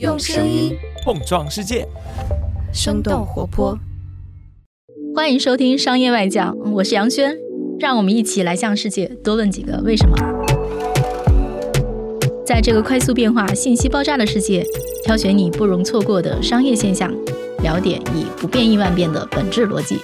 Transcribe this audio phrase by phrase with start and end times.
[0.00, 1.86] 用声音碰撞世界，
[2.72, 3.78] 生动活泼。
[5.14, 7.36] 欢迎收听《商业外讲》，我是杨轩，
[7.78, 10.16] 让我们一起来向世界多问几个为什么。
[12.44, 14.66] 在这个快速变化、信息爆炸的世界，
[15.04, 17.14] 挑选你不容错过的商业现象，
[17.62, 19.98] 了解以不变应万变的本质逻辑。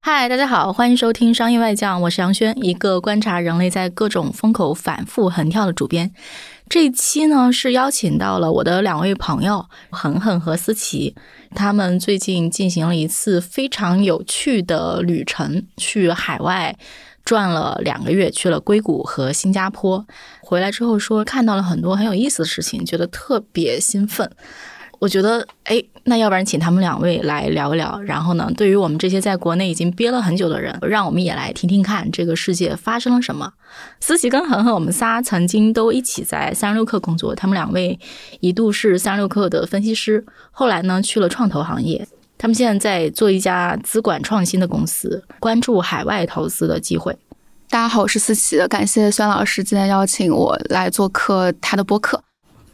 [0.00, 6.10] 嗨，大家好，欢迎收听《商业外讲》，我是杨轩，一个观察人类在各种风口反复横跳的主编。
[6.68, 11.14] 这一期呢，是邀请到了我的两位朋友恒恒和思琪，
[11.54, 16.76] 他们最近进行了一次非常有趣的旅程，去海外
[17.24, 20.04] 转了两个月，去了硅谷和新加坡。
[20.40, 24.28] 回来之后说看到了很多很有意思的事情，觉得特别兴奋。
[25.00, 28.00] 我觉得，哎，那要不然请他们两位来聊一聊。
[28.02, 33.52] 然后呢，对于我们这些在国内已经憋了很久的人，让我们也来听听看这个世界发生了什么。
[34.00, 37.98] 思琪跟恒恒，我们仨曾经都一起在三十六氪工作，他们两位
[38.40, 42.06] 一度是三十六氪的分析师，后来呢去了创投行业。
[42.36, 47.16] 他们现在在做一家资管创新的公司，关注海外投资的机会。
[47.70, 52.22] 大家好，我是思琪，感谢孙老师今天邀请我来做客他的播客。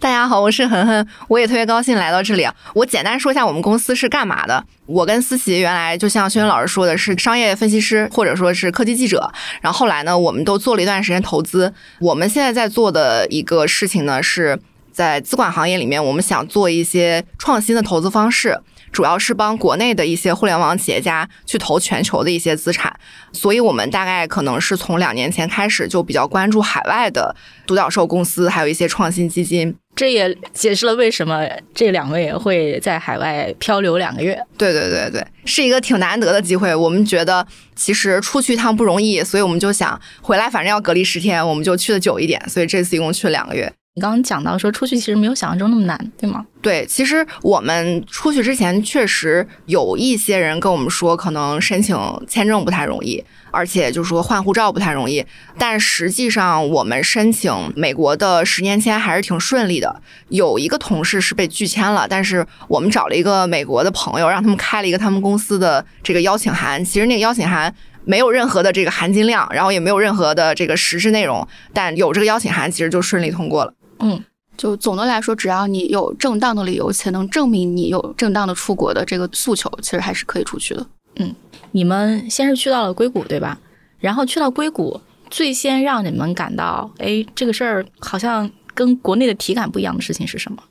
[0.00, 2.48] 大家好，我是恒恒，我也特别高兴来到这里。
[2.72, 4.64] 我简单说一下我们公司是干嘛的。
[4.86, 9.30] 我跟思琪原来就像轩轩老师说的是商业分析师，或者说是科技记者。
[9.60, 11.70] 然后后来呢，我们都做了一段时间投资。
[11.98, 14.58] 我们现在在做的一个事情呢，是
[14.90, 18.58] 在资管行业里面，我们想做一些创新的投资方式。
[18.92, 22.94] 主要是帮国内的一些互联网企业家去投全球的一些资产，
[23.32, 27.34] 所以我们大概可能是从两年前开始就比较关注海外的
[27.66, 29.74] 独角兽公司，还有一些创新基金。
[29.96, 34.40] 这也解释了为什么这两位会在海外 漂流两个月。
[34.56, 36.74] 对对对对，是一个挺难得的机会。
[36.74, 42.40] 我们觉得其实出去一趟不容易，所以我们就想回来，反正要隔离十天，我们就去的久一点。
[42.48, 43.70] 所以这次一共去了两个月。
[44.00, 46.44] 刚刚讲到说出去其实没有想象中那么难，对吗？
[46.62, 51.96] 对，其实我们出去之前确实有一些人跟我们说，可能申请
[52.26, 55.24] 签证不太容易，而且就是说换护照不太容易。
[55.56, 60.02] 但实际上我们申请美国的十年签还是挺顺利的。
[60.28, 66.84] 有一个同事是被拒签了，但是我们找了一个美国的朋友，让他们开了一个他们公司的这个邀请函。
[66.84, 67.74] 其实那个邀请函
[68.04, 73.72] 没有任何的这个含金量，然后也没有任何的这个实质内容，但有这个邀请函，其实就顺利通过了。
[74.00, 74.24] 嗯，
[74.56, 80.86] 就总的来说，只要你有正当的理由，且能证明你有正当的出国的这个诉求，其实还是可以出去的。
[81.16, 81.34] 嗯，
[81.72, 83.58] 你们先是去到了硅谷，对吧？
[83.98, 85.00] 然后去到硅谷，
[85.30, 90.62] 最先让你们感到，哎，这个事儿好像跟国内的体感不一样的事情是什么？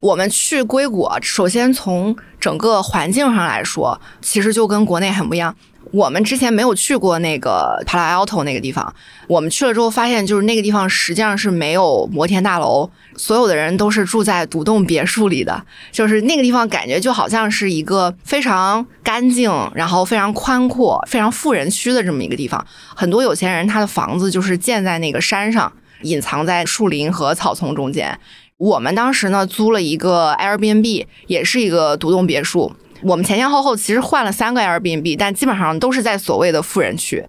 [0.00, 5.54] 我们去硅谷，首先从整个环境上来说，其实就跟国内很不一样。
[5.90, 8.94] 我们之前没有去过那个 Palo Alto 那个地方，
[9.26, 22.64] 我们去了之后发现，就是那个地方实际上是没有摩天大楼，所有的人都是住在独栋别墅里的，就是那个地方感觉就好像是一个非常干净，然后非常宽阔、非常富人区的这么一个地方。
[22.94, 25.72] 很多有钱人他的房子就是建在那个山上，
[26.02, 28.18] 隐藏在树林和草丛中间。
[28.58, 32.74] 我们当时呢租了一个 Airbnb，也是一个独栋别墅。
[33.02, 37.24] 我们前前后后其实换了三个 Airbnb，但基本上都是在所谓的富人区，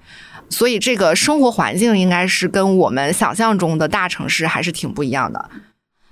[0.50, 5.50] 所以这个生活环境应该是跟我们想象中的大城市还是挺不一样的。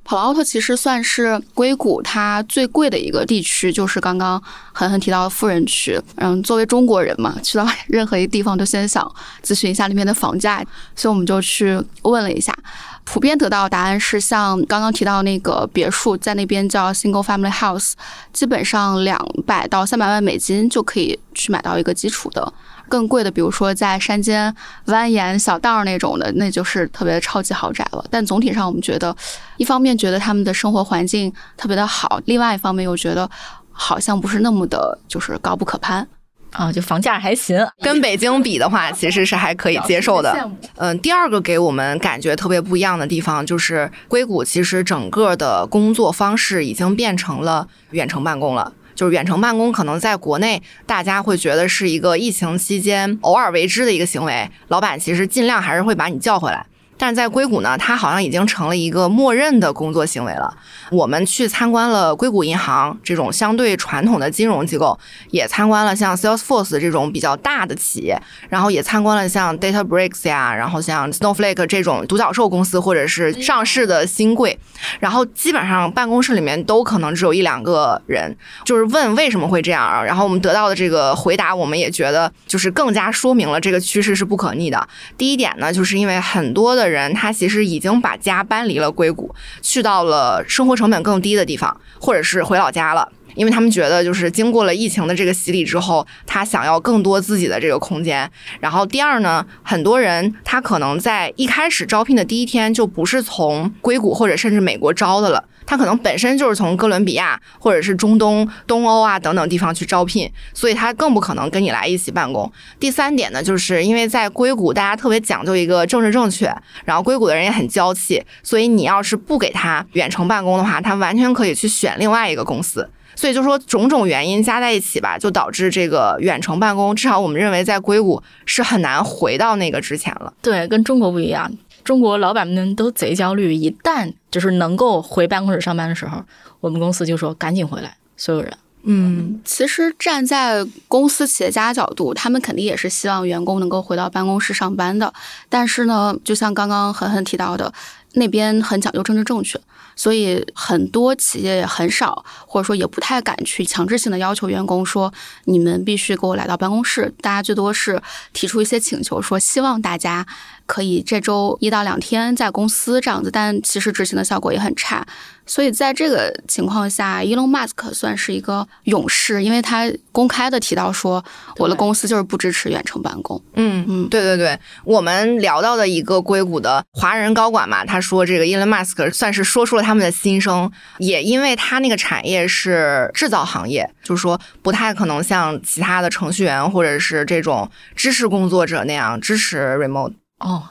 [0.07, 4.41] 普劳特其实算是硅谷它最贵的一个地区，就是刚刚
[4.71, 6.01] 狠狠提到的富人区。
[6.15, 9.05] 嗯，作为中国人嘛，去到 任何一个地方都先想
[9.43, 10.63] 咨询一下那边的房价，
[10.95, 12.57] 所以我们就去问了一下。
[13.03, 17.91] 普遍得到的答案是，像刚刚提到那个别墅，在那边叫 single family house，
[18.31, 22.53] 基本上两百到三百万美金就可以去买到一个基础的。
[22.87, 24.53] 更贵的，比如说在山间
[24.87, 28.05] 蜿蜒小道那种的，那就是特别超级豪宅了。
[28.09, 29.15] 但总体上，我们觉得，
[29.57, 33.29] 一方面觉得他们的生活环境特别的好，另外一方面又觉得
[33.71, 36.07] 好像不是那么的，就是高不可攀。
[36.53, 40.49] 啊，就房价还行，跟北京比的话，其实是还可以接受的。
[40.77, 48.71] 嗯，第二个给我们感觉特别不一样的地方，就是硅谷其实整个的工作方式已经变成了远程办公了。
[48.97, 56.65] 就是远程办公，可能在国内大家会觉得是一个疫情期间偶尔为之的一个行为，老板其实尽量还是会把你叫回来。
[56.97, 60.51] 但是在硅谷呢，它好像已经成了一个默认的工作行为了。
[60.89, 64.97] 我们去参观了硅谷银行这种相对传统的金融机构，
[65.29, 74.57] 也参观了像 Salesforce 这种比较大的企业，然后也参观了像 DataBricks 呀，然后像 Snowflake 这种独角兽公司或者是上市的新贵。
[74.99, 78.35] 然后基本上办公室里面都可能只有一两个人，
[78.65, 80.03] 就是问为什么会这样。
[80.03, 84.87] 然后我们得到的这个回答，我们也觉得就是更加说明了这个趋势是不可逆的。
[85.17, 86.86] 第一点呢，就是因为很多的。
[86.87, 93.11] 人他其实已经把家搬离了硅谷，去到了生活成本更低的地方，或者是回老家了。
[93.35, 98.27] 因为他们觉得，就是经过了疫情的这个洗礼之后，他想要更多自己的这个空间。
[98.59, 112.51] 然后第二呢，很多人他可能在一开始招聘的第一天就不是从硅谷或者甚至美国招的了，他可能本身就是从哥伦比亚或者是中东、东欧啊等等地方去招聘，所以他更不可能跟你来一起办公。
[112.79, 116.45] 第三点呢，就是因为在硅谷大家特别讲究一个政治正确，
[116.85, 122.89] 然后硅谷的人也很娇气，所以你要是不给他远程办公的话，他完全可以去选另外一个公司。
[123.15, 130.31] 所以就说种种原因加在一起吧，就导致这个远程办公，至少我们认为在硅谷是很难回到那个之前了。
[130.39, 131.51] 对，跟中国不一样，
[131.87, 136.21] 中国老板们都贼焦虑，一旦就是能够回办公室上班的时候，
[136.59, 138.51] 我们公司就说赶紧回来，所有人。
[138.83, 145.13] 嗯，其实站在公司企业家角度，他们肯定也是希望员工能够回到办公室上班的。
[145.47, 147.73] 但是呢，就像刚刚狠狠提到的，
[148.15, 149.57] 那边很讲究政治正确。
[149.97, 155.13] 所以很多企业也很少，或者说也不太敢去强制性的要求员工说
[155.43, 157.13] 你们必须给我来到办公室。
[157.19, 158.01] 大家最多是
[158.31, 160.25] 提出一些请求，说希望大家
[160.65, 165.05] 可以这周一到两天在公司这样子，但其实执行的效果也很差。
[165.49, 171.23] 所以在这个情况下，Elon Musk 算是一个勇士，因为他公开的提到说，
[171.55, 173.41] 我的公司就是不支持远程办公。
[173.53, 190.11] 嗯嗯，对对对，我们聊到的一个硅谷的华人高管嘛，他说这个 Elon Musk 算是说出了他们的心声，也因为他那个产业是制造行业，就是说不太可能像其他的程序员或者是这种知识工作者那样支持 remote。
[190.39, 190.61] 哦，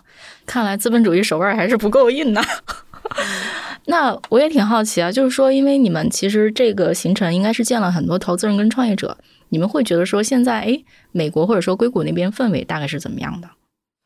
[0.45, 2.45] 看来资本主义手腕还是不够硬呐。
[3.87, 9.17] 那我也挺好奇啊，就是说，因为你们其实这个行程应该是见了很多投资人跟创业者，
[9.49, 10.79] 你们会觉得说现在，哎，
[11.12, 13.49] 美国或者说硅谷那边氛围大概是怎么样的？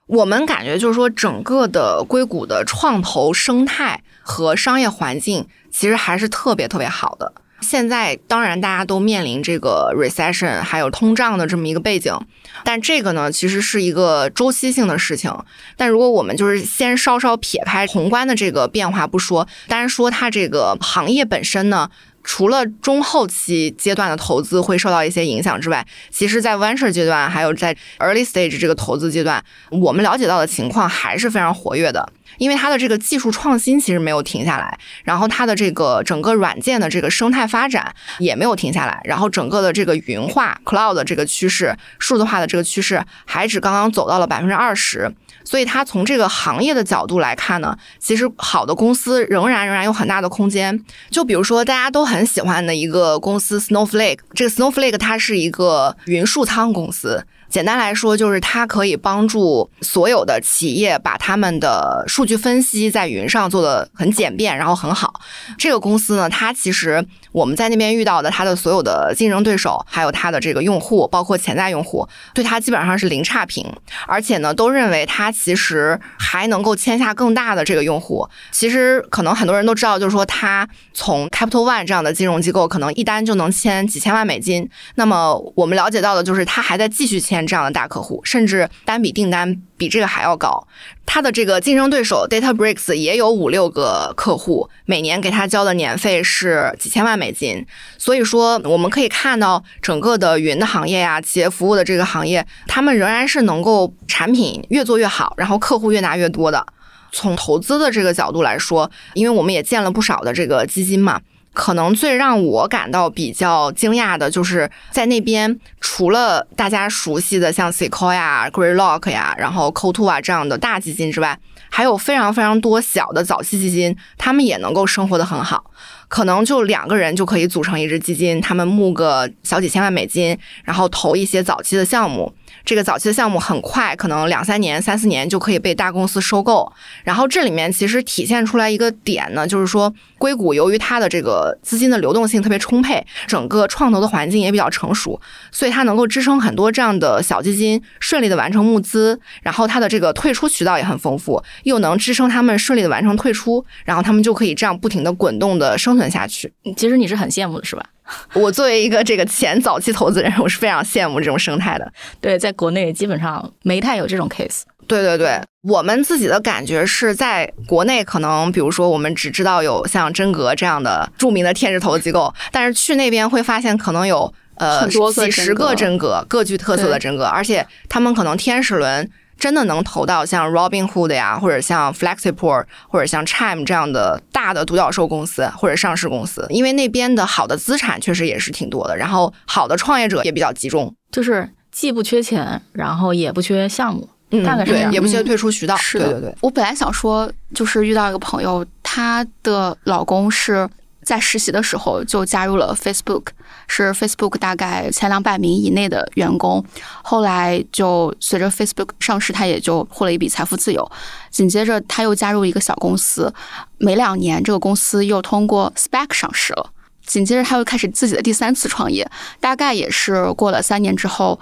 [0.06, 7.32] 我们感觉就是说，整个的硅谷的创投生态和商业环境其实还是特别特别好的。
[7.60, 12.18] 现在当然大家都面临这个 recession 还有通胀的这么一个背景，
[12.64, 15.30] 但这个呢其实是一个周期性的事情。
[15.76, 21.90] 但如果我们就是先稍稍撇开宏观的这个变化不说，单说它这个行业本身呢，
[22.32, 32.08] 除了中后期阶段的投资会受到一些影响之外，其实在 venture 阶段还有在 early stage 这个投资阶段，我们了解到的情况还是非常活跃的。
[32.38, 45.12] 因为它的这个技术创新其实没有停下来，然后它的这个整个软件的这个生态发展也没有停下来，然后整个的这个云化 cloud 的这个趋势、数字化的这个趋势还只刚刚走到了百分之二十，
[45.50, 50.80] 所以他从这个行业的角度来看呢，其实好的公司仍然仍然有很大的空间。
[51.10, 57.26] 就比如说大家都很喜欢的一个公司 Snowflake，这个 Snowflake 它是一个云数仓公司。
[57.50, 65.20] 简单来说，就是它可以帮助所有的企业把他们的数据分析在云上做的很简便，然后很好。
[65.58, 73.66] 这个公司呢，它其实我们在那边遇到的它的所有的竞争对手，还有它的这个用户，包括潜在用户，对它基本上是零差评，
[74.06, 78.28] 而且呢，都认为它其实还能够签下更大的这个用户。
[78.52, 84.70] 其实可能很多人都知道，就是说它从 Capital One 这样的金融机构，可能一单就能签几千万美金。
[84.94, 87.39] 那么我们了解到的就是它还在继续签。
[87.46, 90.66] 这样的大客户，甚至单笔订单比这个还要高。
[91.06, 97.66] 他的这个竞争对手 DataBricks 也有五六个客户，每年给他交的年费是几千万美金。
[97.98, 106.64] 所以说，我们可以看到整个的云的行业呀，企业服务的这个行业，他们仍然是能够产品越做越好，然后客户越拿越多的。
[107.12, 111.20] 从投资的这个角度来说，因为我们也见了不少的这个基金嘛。
[111.52, 121.38] 可能最让我感到比较惊讶的就是在那边，除了大家熟悉的像 Sequoia、Greylock 呀，然后 Coatue 啊这样的大基金之外，
[121.68, 125.64] 还有非常非常多小的早期基金，他们也能够生活的很好。
[126.08, 132.32] 可能就两个人就可以组成一支基金，他们募个小几千万美金，然后投一些早期的项目。
[132.64, 136.70] 这个早期的项目很快，可能两三年、三四年就可以被大公司收购。
[137.04, 145.18] 然后这里面其实体现出来一个点呢，就是说硅谷由于它的这个资金的流动性特别充沛，整个创投的环境也比较成熟，
[145.50, 149.18] 所以它能够支撑很多这样的小基金顺利的完成募资。
[149.42, 156.52] 然后它的这个退出渠道也很丰富，又能支撑他们顺利的完成退出，然后他们就可以这样不停的滚动的生存下去。
[156.76, 157.82] 其实你是很羡慕的，是吧？
[158.34, 161.90] 我作为一个这个前早期投资人，我是非常羡慕这种生态的。
[162.20, 164.62] 对，在国内基本上没太有这种 case。
[164.86, 179.10] 对对对，我们自己的感觉是在国内，可能比如说我们只知道有像真格这样的著名的天使投资机构，但是去那边会发现可能有呃几十个真格，各具特色的真格，而且他们可能天使轮。
[179.40, 194.10] 真的能投到像 Robinhood 呀，或者像 Flexiport，或者像 Chime 这样的大的独角兽公司或者上市公司，因为那边的好的资产确实也是挺多的，然后好的创业者也比较集中，就是既不缺钱，然后也不缺项目，
[194.44, 195.76] 大概是这样，也不缺退出渠道。
[195.76, 196.36] 是的，对对对。
[196.40, 200.68] 我本来想说，就是遇到一个朋友，她的老公是。
[201.02, 203.28] 在实习的时候就加入了 Facebook，
[203.66, 206.62] 是 Facebook 大概前两百名以内的员工。
[207.02, 210.88] 后来就随着 Facebook 上市，他也就获了一笔财富自由。
[211.30, 213.32] 紧接着他又加入一个小公司，
[213.78, 216.70] 没两年这个公司又通过 SPAC 上市了。
[217.06, 219.10] 紧接着他又开始自己的第三次创业，
[219.40, 221.40] 大概也是过了三年之后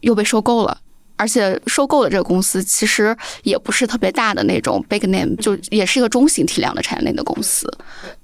[0.00, 0.76] 又被收购了。
[1.16, 7.66] 而且收购的这个公司其实也不是特别大的那种 big name，就也是一个中型体量的产业链的公司。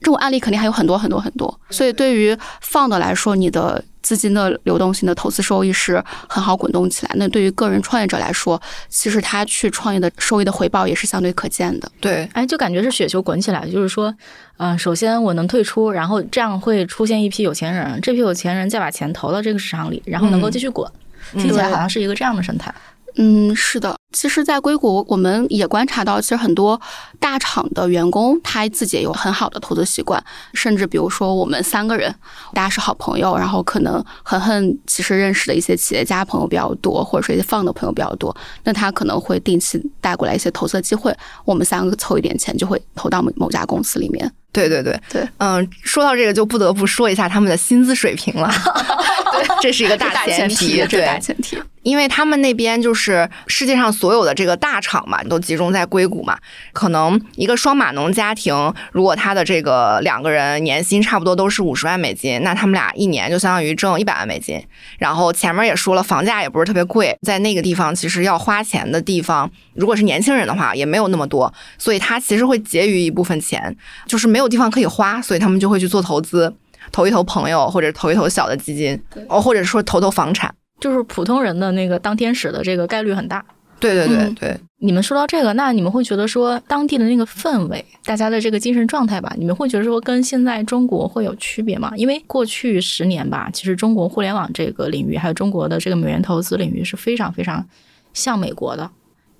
[0.00, 1.60] 这种案例肯定还有很多很多很多。
[1.70, 7.12] 所以对于放的来说，你的资金的流动性的投资收益是很好滚动起来。
[7.16, 11.90] 那对于个人创业者来说，其实他去创业的收益的回报也是相对可见的。
[12.00, 14.12] 对，哎，就感觉是雪球滚起来，就是说，
[14.56, 20.90] 嗯，首先我能退出，然后这样会出现一批有钱人，这批有钱人再把钱投到这个市场里，然后能够继续滚。
[21.32, 22.74] 听起来好像是一个这样的生态。
[23.16, 23.96] 嗯，是的。
[24.12, 26.80] 其实，在硅谷，我们也观察到，其实很多
[27.18, 30.22] 大厂的员工他自己也有很好的投资习惯。
[30.54, 32.14] 甚至比如说，我们三个人，
[32.54, 41.12] 大家是好朋友，然后可能恒恒其实认识的一些企业家朋友比较多，或者说一些放的朋友比较多，那他可能会定期带过来一些投资的机会，
[41.44, 44.32] 我们三个凑一点钱，就会投到某某家公司里面。
[44.52, 48.50] 对对对对，嗯，说到这个，就不得不说一下他们的薪资水平了。
[49.60, 56.38] 这是一个大前提，对大前提，因为他们那边就是世界上所有的这个大厂嘛，都集中在硅谷嘛。
[56.72, 64.62] 可能一个双码农家庭，如果他的这个两个人年薪差不多都是五十万美金，那他们俩一年就相当于挣一百万美金。
[64.98, 76.54] 然后前面也说了，房价也不是特别贵，在那个地方其实要花钱的地方，如果是年轻人的话，也没有那么多，所以他其实会结余一部分钱，就是没有地方可以花，所以他们就会去做投资。
[76.92, 83.44] 投一投朋友，或者投一投小的基金，哦，或者说投投房产，就是普通人的那个当天使的这个概率很大。
[83.78, 91.90] 对对对对，你们说到这个，那你们会觉得说当地的那个氛围，大家的这个精神状态吧，你们会觉得说跟现在中国会有区别吗？
[91.96, 97.64] 因为过去十年吧，其实中国互联网这个领域，还有中国的这个美元投资领域是非常非常
[98.12, 98.90] 像美国的。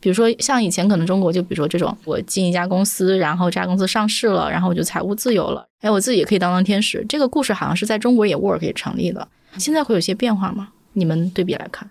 [0.01, 7.05] 比如说，像以前可能中国就比如说这种，我进一家公司，然后这家公司上市了，然后我就财务自由了，哎，我自己也可以当当天使。
[7.09, 9.29] 这个故事好像是在中国也 work 也成立的。
[9.59, 10.69] 现在会有些变化吗？
[10.95, 11.91] 你们对比来看，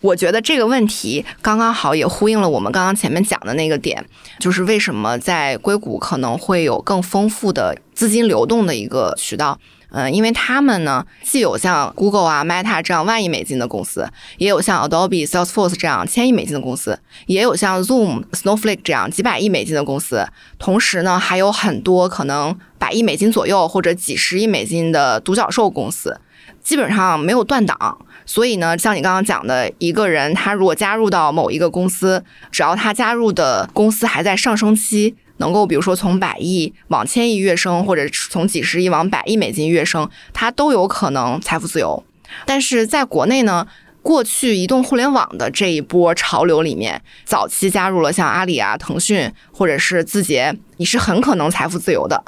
[0.00, 4.04] 我觉得这个问题刚刚好也呼应了我们刚刚前面讲的那个点，
[4.38, 9.58] 就是为什么在硅谷可能会有更丰富的资金流动的一个渠道。
[9.92, 20.26] 嗯，因为他们呢，既有像 Google 啊、Meta 这样万亿美金的公司，也有像 Adobe、Salesforce 这样千亿美金的公司，也有像 Zoom、Snowflake 这样几百亿美金的公司。
[20.58, 26.20] 同时呢，还有很多可能百亿美金左右或者几十亿美金的独角兽公司，
[26.62, 27.98] 基本上没有断档。
[28.26, 35.16] 所以呢，像你刚刚讲的，一个人他如果加入到某一个公司，只要他加入的公司还在上升期。
[35.40, 42.04] 能够比如说从百亿往千亿跃升，或者从几十亿往百亿美金跃升，它都有可能财富自由。
[42.46, 43.66] 但是在国内呢，
[44.02, 52.22] 过去移动互联网的这一波潮流里面，早期加入了像阿里啊、腾讯或者是字节，你是很可能财富自由的。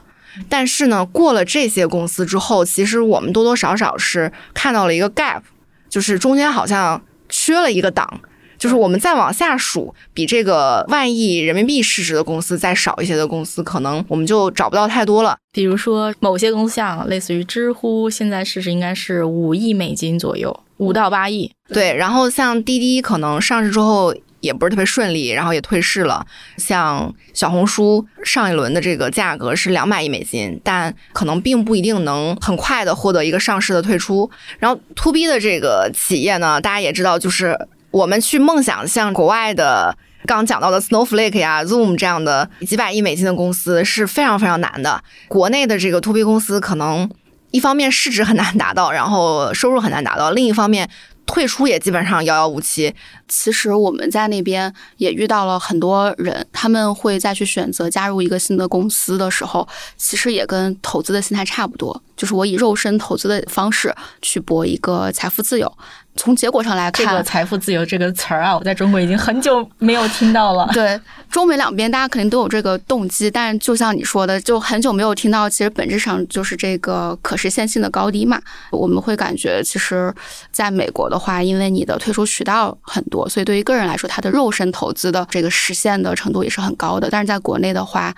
[0.49, 5.43] 但是呢，过了这些公司之后，其实我们多多少少是看到了一个 gap，
[5.91, 8.21] 就是中间好像缺了一个档。
[8.63, 15.37] 就是我们再往下数，比这个万亿人民币市值的公司再少一些的公司，可能我们就找不到太多了。
[15.51, 21.51] 比如说某些公司，像类似于知乎，现在市值应该是五亿美金左右，五到八亿。
[21.75, 26.25] 对，然后像滴滴，可能上市之后也不是特别顺利，然后也退市了。
[26.57, 34.31] 像小红书上一轮的这个价格是两百亿美金，但可能并不一定能很快的获得一个上市的退出。
[34.61, 37.59] 然后 to B 的这个企业呢，大家也知道，就是。
[37.93, 39.97] 我们去梦想像国外的
[40.27, 45.03] 刚讲到的 Snowflake 呀、Zoom 这样的几百亿美金的公司是非常非常难的。
[45.29, 47.09] 国内的这个 To B 公司可能
[47.51, 50.89] 一方面市值很难达到，然后收入很难达到；另一方面
[51.27, 52.95] 退出也基本上遥遥无期。
[53.29, 59.69] 其实我们在那边也遇到了很多人，他们会再去选择加入一个新的公司的时候，
[59.99, 62.03] 其实也跟投资的心态差不多。
[62.17, 65.71] 就是我以肉身投资的方式去博一个财富自由。
[66.15, 70.69] 从结果上来看，这个“财富自由”这个词儿啊，我在中国已经很久没有听到了。
[70.75, 71.01] 对，
[71.31, 78.41] 中美两边大家肯定都有这个动机，但就像你说的，就很久没有听到，其实本质上就是这个可实现性的高低嘛。
[78.71, 80.15] 我们会感觉，其实
[80.51, 87.09] 在美国的话，因为你的退出渠道很多，所以对于个人来说，他的肉身投资的这个实现的程度也是很高的。
[87.11, 88.15] 但是在国内的话，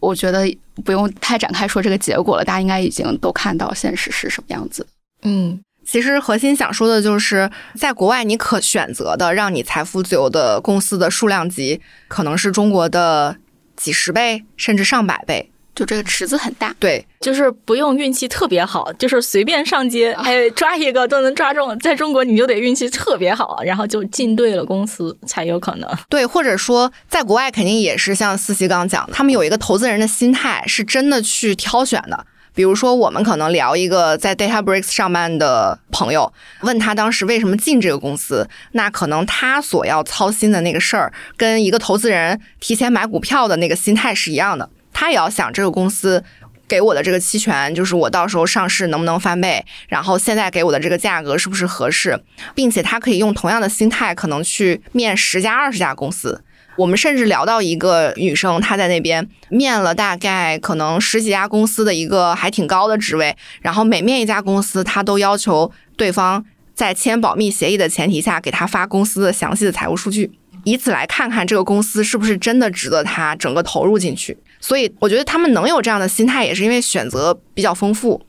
[0.00, 0.46] 我觉得
[0.84, 4.86] 不用太展开说这个结果了，大家应该已经都看到现实是什么样子。
[5.22, 5.60] 嗯。
[5.86, 13.36] 其实核心想说的就是，在国外你可选择的让你财富自由的公司的数量级，可能是中国的
[13.76, 16.74] 几十倍甚至上百倍，就这个池子很大。
[16.80, 21.78] 对，就是不用运气特别好，就是随便上街， 哎，抓一个都能抓中。
[21.78, 25.88] 在中国你就得运气特别好，然后就进对了公司才有可能。
[26.08, 32.26] 对，或者说在国外肯定也是像思琪刚讲的，他们有一个投资人的心态，是真的去挑选的。
[32.56, 36.32] 比如说，我们可能聊一个在 DataBricks 上班的朋友，
[36.62, 44.70] 问他当时为什么进这个公司，那可能他所要操心的那个事儿，跟一个投资人提前买股票的那个心态是一样的。
[44.94, 46.24] 他也要想这个公司
[46.66, 52.18] 给我的这个期权，就是我到时候上市能不能翻倍，然后现在给我的这个价格是不是合适，
[52.54, 56.42] 并且他可以用同样的心态，可能去面十家、二十家公司。
[56.76, 70.30] 我们甚至聊到一个女生，她在那边面了大概可能十几家公司的一个还挺高的职位，然后每面一家公司，她都要求对方在签保密协议的前提下给她发公司的详细的财务数据，
[70.64, 74.36] 以此来看看这个公司是不是真的值得她整个投入进去。
[74.60, 78.20] 所以我觉得他们能有这样的心态，也是因为选择比较丰富。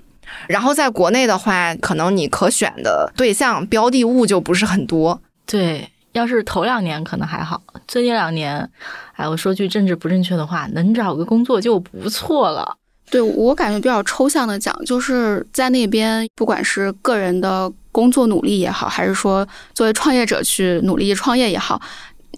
[0.48, 5.22] 然后在国内的话，可能你可选的对象标的物就不是很多。
[5.46, 5.90] 对。
[6.18, 8.68] 要是头两年可能还好，最近两年，
[9.14, 12.76] 哎，我说句政治不正确的话，能找个工作就不错了。
[13.10, 21.80] 对我感觉比较抽象的讲，就是在那边，不管是个人的工作努力也好，还是说作为创业者去努力创业也好，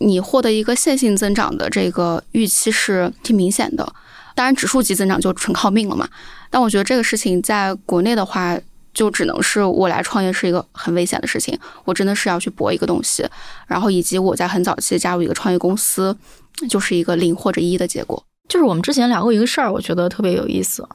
[0.02, 3.94] 你获得一个线性增长的这个预期是挺明显的。
[4.36, 6.08] 当然，指数级增长就纯靠命了嘛。
[6.50, 8.60] 但我觉得这个事情在国内的话。
[8.94, 13.26] 就只能是我来创业是一个很危险的事情，我真的是要去搏一个东西，
[13.68, 16.16] 然后以及我在很早期加入一个创业公司，
[16.68, 18.24] 就是一个零或者一的结果。
[18.48, 20.88] 就是我们之前聊过一个事儿，我觉得特别有意思。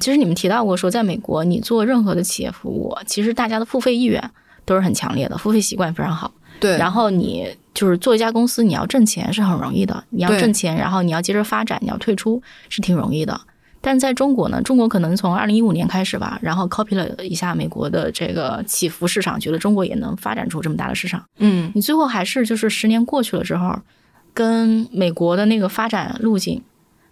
[0.00, 4.30] 其实你们提到过说，在美国你做任何的企业服务，其实大家的付费意愿
[4.64, 6.32] 都是很强烈的，付费习惯非常好。
[6.58, 6.78] 对。
[6.78, 13.40] 然后你就是做一家公司，你要挣钱是很容易的，你要挣钱，然后你要接着发展，你要退出是挺容易的。
[13.86, 21.22] 但在中国呢，中国可能从二零一五年开始吧，然后 copy 了一下美国的这个起伏市场，觉得中国也能发展出这么大的市场。
[21.38, 23.78] 嗯，你最后还是就是十年过去了之后，
[24.32, 26.62] 跟美国的那个发展路径，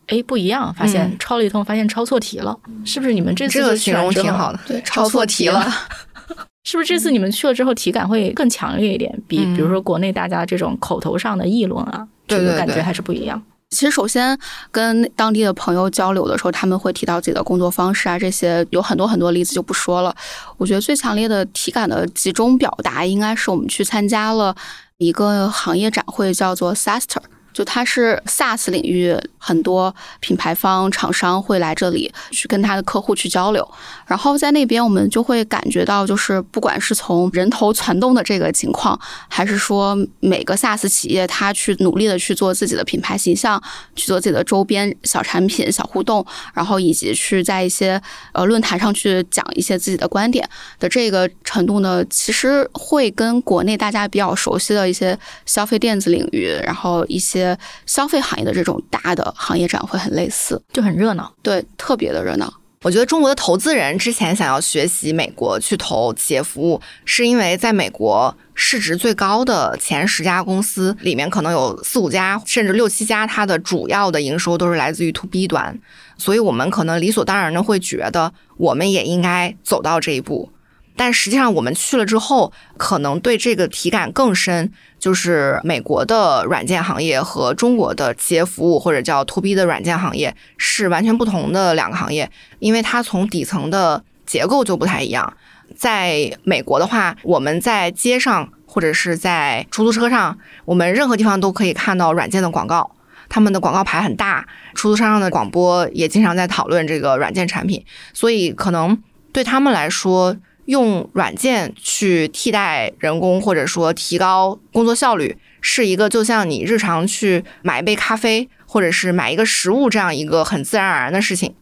[0.07, 3.13] 哎不一样，发现抄了一通，发现抄错题了，是不是？
[3.13, 5.71] 你们这次这个形容挺好的，对，抄错题了，
[6.65, 6.89] 是不是？
[6.89, 13.43] 这次你们去了之后，体感会更强烈一点，比比如说国内大家这种口头上的议论啊，这个感觉还是不一样。
[13.73, 14.39] 其实，首先
[14.71, 20.15] 跟当地的朋友交流的时候，他们会提到自己的工作方式啊，这些有很多很多例子就不说了。
[20.59, 24.55] 我觉得最强烈的体感的集中表达，应该是我们去参加了
[24.99, 27.23] 一个行业展会，叫做 Saster。
[27.53, 33.69] 就它是 SaaS 领域很多品牌方厂商会来这里去跟他的客户去交流，
[34.07, 43.63] 然后在那边我们就会感觉到，就是不管是从人头攒动的这个情况，还是说每个 SaaS 企业他去努力的去做自己的品牌形象，
[43.97, 48.01] 去做自己的周边小产品、小互动，然后以及去在一些
[48.33, 57.42] 呃论坛上去讲一些自己的观点的这个程度呢，其实会跟国内大家比较熟悉的一些消费电子领域，然后一些。
[57.87, 62.53] 消费行业的这种大的行业展会很类似，就很热闹，对，特别的热闹。
[62.83, 75.79] 我觉得中国的投资人之前想要学习美国去投企业服务，是因为在美国市值最高的前十家公司里面，可能有四五家甚至六七家，它的主要的营收都是来自于 to B 端，
[76.19, 80.51] 所以我们可能理所当然的会觉得，我们也应该走到这一步。
[80.95, 84.73] 但实际上，我们去了之后，可能对这个体感更深。
[84.99, 95.37] 就是美国的软件行业和中国的企业服务或者叫 to B 的软件行业是完全不同的两个行业，因为它从底层的结构就不太一样。
[95.75, 102.95] 在美国的话，我们在街上或者是在出租车上，我们任何地方都可以看到软件的广告，
[103.29, 109.03] 他们的广告牌很大，出租车上的广播也经常在讨论这个软件产品，所以可能
[109.33, 110.37] 对他们来说。
[110.67, 121.55] 用软件去替代人工，或者说提高工作效率，是一个就像你日常去买一杯咖啡，或者是买一个食物这样一个很自然而然的事情。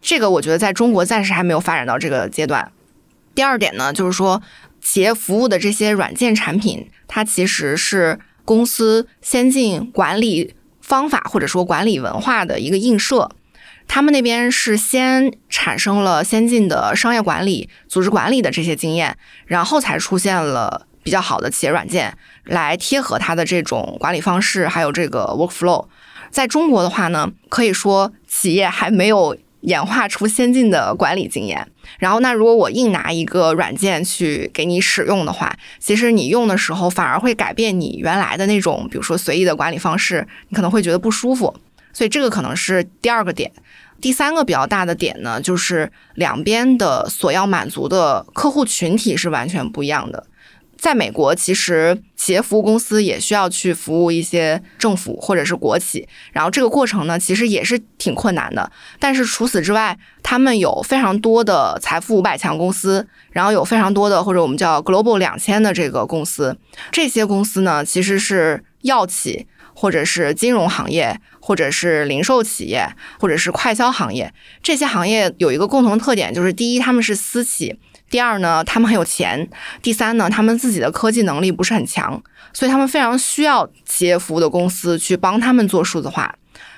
[0.00, 2.70] 这个我觉得在中国暂时还没有发展到这个阶段。
[3.34, 4.40] 第二点呢，就是说
[4.80, 13.30] 企业服务的这些软件产品，它其实是公司先进管理方法或者说管理文化的一个映射。
[13.86, 19.16] 他们那边是先产生了先进的商业管理、组织管理的这些经验，
[19.46, 25.86] 然后才出现了比较好的企业软件来贴合它的这种管理方式，还有这个 workflow。
[26.30, 31.68] 在中国的话呢，可以说企业还没有演化出先进的管理经验。
[32.00, 41.54] 然后，那如果我硬拿一个软件去给你使用的话，其实你用的时候反而会改变你原来的那种，比如说随意的管理方式，你可能会觉得不舒服。
[41.92, 43.52] 所以这个可能是第二个点。
[44.04, 50.26] 第三个比较大的点呢，就是两边的所要满足的客户群体是完全不一样的。
[50.76, 58.70] 在美国，其实企业服务公司也需要去服务一些政府或者是国企，然后这个过程呢，其实也是挺困难的。
[59.00, 66.58] 但是除此之外，他们有非常多的财富五百强公司，然后有非常多的或者我们叫 Global 两千的这个公司，
[66.92, 69.46] 这些公司呢，其实是药企。
[69.74, 74.32] 或者是金融行业，或者是零售企业，或者是快销行业，
[74.62, 77.74] 这些行业有一个共同特点，就是第一，他们是私企；
[78.08, 79.46] 第二呢，他们很有钱；
[79.82, 86.34] 第三呢，他们自己的科技能力不是很强，所以他们非常需要企业服务的公司去帮他们做数字化。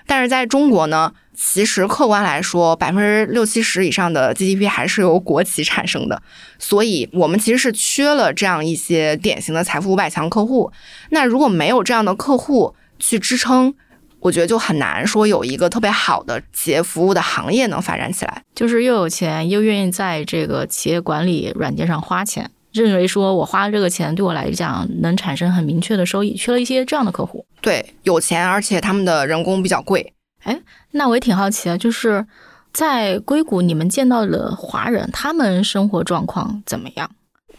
[0.08, 6.22] 但是在中国呢，其实客观来说，百分之六七十以上的 GDP 还是由国企产生的，
[6.60, 10.70] 所以我们其实是缺了这样一些典型的财富五百强客户。
[11.10, 13.74] 那如果没有这样的客户，去支撑，
[14.20, 18.42] 我觉得就很难说有一个特别好的企业服务的行业能发展起来。
[18.54, 27.46] 就是又有钱又愿意在这个企业管理软件上花钱，认为说我花这个钱对我来讲能产生很明确的收益，缺了一些这样的客户。
[27.60, 30.14] 对，有钱而且他们的人工比较贵。
[30.44, 30.60] 哎，
[30.92, 32.26] 那我也挺好奇啊，就是
[32.72, 37.10] 在硅谷你们见到的华人，他们生活状况怎么样？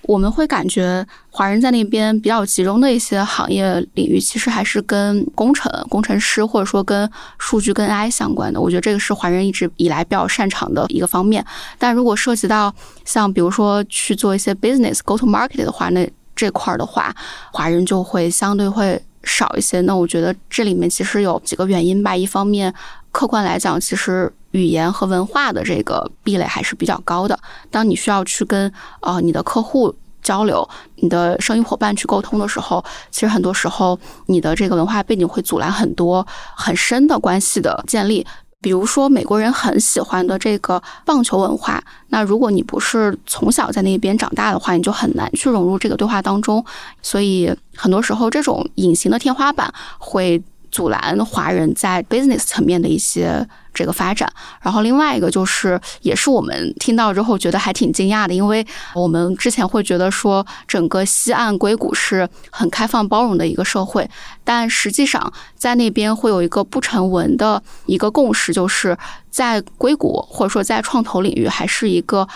[0.08, 8.60] 我们会感觉华人在那边比较集中的一些行业领域，其实还是跟工程、工程师或者说跟数据、跟 AI 相关的。
[8.60, 11.46] 我觉得这个是华人一直以来比较擅长的一个方面。
[11.78, 17.14] 但如果涉及到像比如说去做一些 business go to market 的话，那这块儿的话，
[17.52, 19.82] 华人就会相对会少一些。
[19.82, 22.16] 那我觉得这里面其实有几个原因吧。
[22.16, 22.74] 一方面，
[23.18, 24.32] 客观来讲，其实。
[24.52, 27.38] 语言和文化的这个壁垒还是比较高的。
[27.70, 36.26] 当你需要去跟呃你的客户交流、你的生意伙伴去沟通的时候，其实很多时候你的这个文化背景会阻拦很多
[36.56, 38.26] 很深的关系的建立。
[38.62, 46.66] 比如说，美国人很喜欢的这个棒球文化，那如果你不是从小在那边长大的话，你就很难去融入这个对话当中。
[47.04, 50.42] 所以很多时候，这种隐形的天花板会。
[50.72, 64.10] 阻拦华人在 business 层面的一些这个发展，然后另外一个就是，也是我们听到之后觉得还挺惊讶的，因为我们之前会觉得说整个西岸硅谷是很开放包容的一个社会，
[64.44, 68.98] 但实际上在那边会有一个不成文的一个共识，就是
[69.30, 72.28] 在硅谷或者说在创投领域，还是一个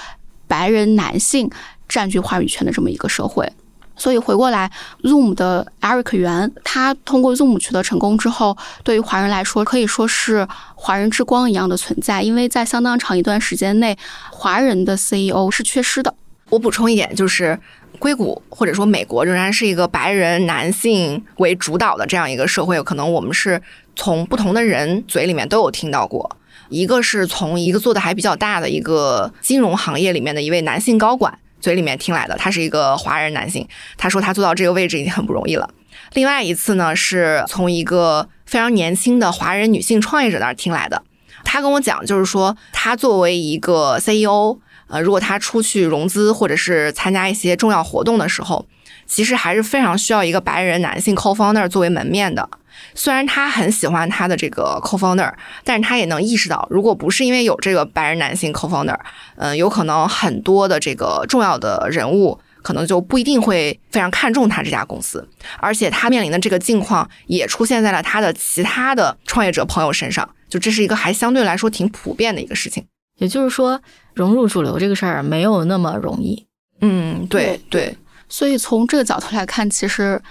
[0.47, 1.49] 白人男性
[1.89, 3.51] 占据话语权的这么一个社会。
[3.95, 4.71] 所以回过来
[5.03, 12.21] ，Zoom 的 Eric 袁，他通过 Zoom 取得成功之后，对于华人来说可以说是华人之光一样的存在。
[12.23, 13.95] 因为在相当长一段时间内，
[14.31, 16.13] 华人的 CEO 是缺失的。
[16.49, 17.57] 我补充一点，就是
[17.99, 22.81] 硅谷或者说美国仍然是一个白人男性为主导的这样一个社会。
[22.81, 23.61] 可能我们是
[23.95, 26.37] 从不同的人嘴里面都有听到过，
[26.69, 31.37] 一个是从一个做的还比较大的一个金融行业里面的一位男性高管。
[31.61, 33.65] 嘴里面听来的，他是一个华人男性，
[33.97, 35.69] 他说他做到这个位置已经很不容易了。
[36.13, 41.01] 另外一次呢，是从一个非常年轻的华人女性创业者那儿听来的，
[41.45, 48.65] 他跟我讲，就是说他作为一个 CEO，呃，如果他出去融资或者是参加一些重要活动的时候，
[49.05, 52.49] 其实还是非常需要一个白人男性 co-founder 作为门面的。
[52.93, 58.97] 虽然他很喜欢他的这个 co-founder，但是他也能意识到，如果不是因为有这个白人男性 co-founder，
[59.37, 65.27] 嗯，有可能很多的这个重要的人物可能就不一定会非常看重他这家公司。
[65.59, 72.85] 而且他面临的这个境况也出现在了他的其他的创业者朋友身上，就这是一个还相对来说挺普遍的一个事情。
[73.17, 73.81] 也就是说，
[74.13, 76.47] 融入主流这个事儿没有那么容易。
[76.81, 77.95] 嗯，对对。
[78.27, 80.21] 所以从这个角度来看，其实。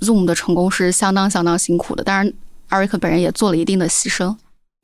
[0.00, 2.32] Zoom 的成功是相当相当辛苦的，当然
[2.68, 4.36] 艾瑞克本人也做了一定的牺牲。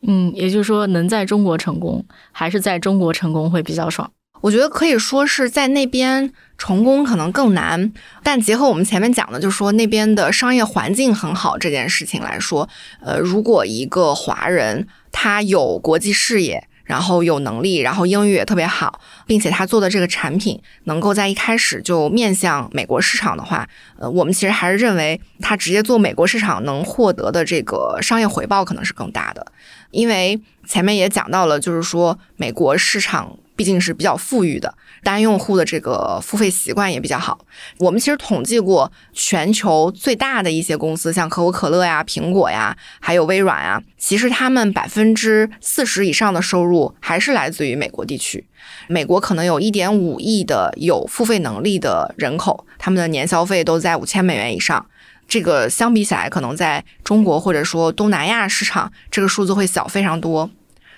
[0.06, 4.10] 嗯，也就是说，能在中国成功，还是在中国成功会比较爽。
[4.40, 7.92] 我觉得可以说是在那边成功可能更难，
[8.22, 12.66] 但结合我们前面讲的，就是说那边的商业环境很好这件事情来说，
[13.02, 16.66] 呃，如果一个华人他有国际视野。
[16.90, 23.64] 然后有能力，然后英语也特别好，并且他做的这个产品能够在一开始就面向美国市场的话，
[23.96, 29.46] 呃，我们其实还是认为他直接做美国市场能获得的这个商业回报可能是更大的，
[29.92, 34.74] 因为前面也讲到了，就是说美国市场毕竟是比较富裕的。
[35.02, 37.44] 单用户的这个付费习惯也比较好。
[37.78, 48.46] 我们其实统计过全球最大的一些公司，像可口可乐呀、苹果呀，还有微软啊，其实他们百分之四十以上的收入还是来自于美国地区。
[48.88, 54.86] 美国可能有一点五亿的有付费能力的人口，他们的年消费都在五千美元以上。
[55.28, 60.48] 这个相比起来，可能在中国或者说东南亚市场，这个数字会小非常多。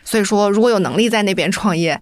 [0.05, 2.01] 所以说，如果有能力在那边创业，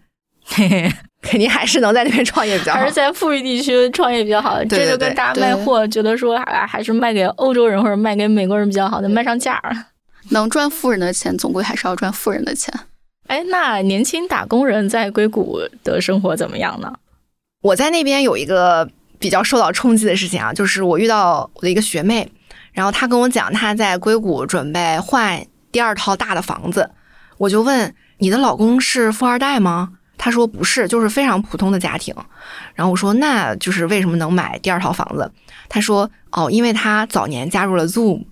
[1.22, 4.62] 肯定还是能在那边创业比较好，还是在富裕地区创业比较好。
[4.64, 9.76] 这就跟大家卖货，觉得说还还是卖给欧洲人或者卖给美国人比较好，能卖上价儿。
[10.30, 12.72] 能赚富人的钱，总归还是要赚富人的钱。
[13.26, 16.92] 哎，那年轻打工人在硅谷的生活怎么样呢？
[17.62, 22.30] 我在那边有一个比较受到冲击的事情啊，就是我遇到我的一个学妹，
[22.72, 26.90] 然后她跟我讲她在硅谷准备换第二套大的房子，
[27.38, 29.90] 我就问你的老公是富二代吗？
[30.22, 32.14] 他说不是，就是非常普通的家庭。
[32.74, 35.32] 然后我说，那就是为什么能买第二套房子？
[35.66, 38.24] 他说，哦，因为他早年加入了 Zoom，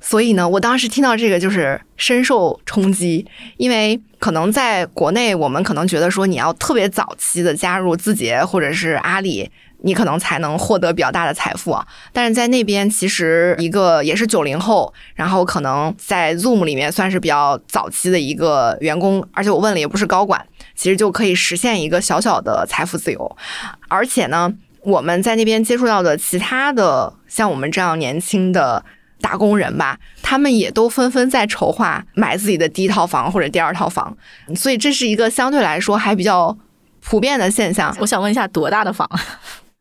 [0.00, 9.50] 所以呢，我当时听到这个就是深受冲击，因为可能在国内，我们可能觉得说你要特别早期的加入字节或者是阿里。
[9.84, 20.40] 你可能才能获得比较大的财富啊，但是在那边其实一个也是九零后，然后可能在 Zoom 里面算是比较早期的一个员工，而且我问了也不是高管，
[20.82, 23.36] 其实就可以实现一个小小的财富自由。
[23.86, 28.84] 而且呢，我们在那边接触到的其他的像我们这样年轻的
[29.20, 34.16] 打工人吧，他们也都纷纷在筹划买自己的第一套房或者第二套房，
[34.56, 36.58] 所以这是一个相对来说还比较
[37.00, 37.96] 普遍的现象。
[38.00, 39.08] 我想问一下，多大的房？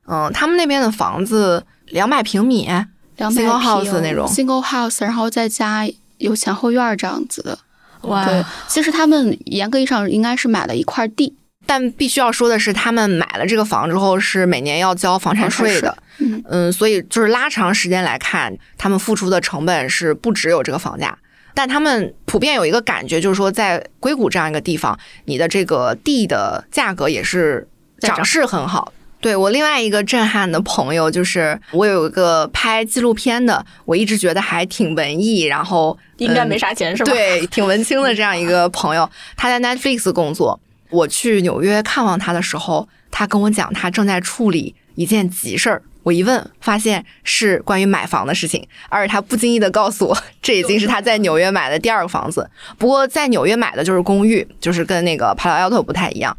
[0.05, 2.69] 嗯，他们那边的房子两百平米，
[3.15, 7.57] 两百 house 那种 single house，然后再加有前后院这样子的。
[8.03, 11.35] 哇，对，其实他们严格意义上应该是买了一块地，
[11.65, 15.97] 但必须要说的是，他们买了这个房之后是每年要交房产税的。
[16.17, 21.17] 嗯嗯，所以就是拉长时间来看，他们付出的成本是不只有这个房价。
[21.53, 27.67] 但他们普遍有一个感觉，就是说在硅谷这样一个地方，你的这个地的价格也是
[27.99, 28.93] 涨势很好。
[29.21, 37.11] 对我另外一个震撼的朋友，就是我有一个拍纪录片的，我一直觉得还挺文艺，然后应该没啥钱是吧？
[37.11, 40.59] 对，挺文青的这样一个朋友，他在 Netflix 工作。
[40.89, 45.81] 我去纽约看望他的时候，他跟我讲他正在处理一件急事儿。
[46.03, 52.49] 我一问，发现是关于买房的事情，而且他不经意的告诉我，这已经是他在纽约买的第二个房子。
[52.79, 56.35] 不过在纽约买的就是公寓，就是跟那个 Palo Alto 不太一样。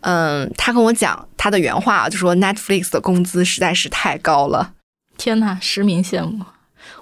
[0.00, 4.72] 嗯，他跟我讲他的原话，就说 Netflix 的工资实在是太高了。
[5.16, 6.44] 天呐，实名羡慕，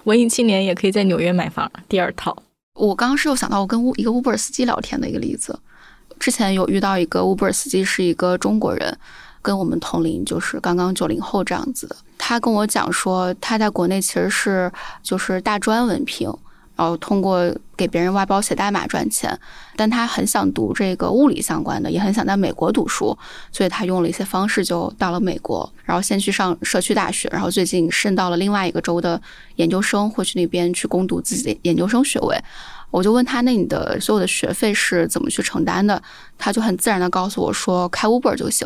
[0.03, 1.71] 文艺青年也可以在纽约买房。
[1.87, 2.35] 第二套，
[2.73, 5.57] 我刚刚是又想到我跟乌一个 Uber 司机聊天的一个例子。
[6.19, 8.97] 之前有遇到一个 Uber 司机是一个中国人，
[9.41, 11.95] 跟我们同龄，就是刚刚九零后这样子的。
[12.17, 14.69] 他跟我讲说，他在国内其实是
[15.01, 16.29] 就是大专文凭。
[16.79, 19.37] 然后通过给别人外包写代码赚钱，
[19.75, 23.17] 但他很想读这个物理相关的，也很想在美国读书，
[23.51, 29.21] 所以他用了一些方式就到了美国，然后先去上社区大学，然后最近升到了另外一个州的
[29.57, 32.41] 研究生，会去那边去攻读自己的研究生学位。
[32.91, 36.01] 我就问他，那你的所有的学费是怎么去承担的？
[36.37, 38.65] 他就很自然的告诉我说，开 Uber 就行。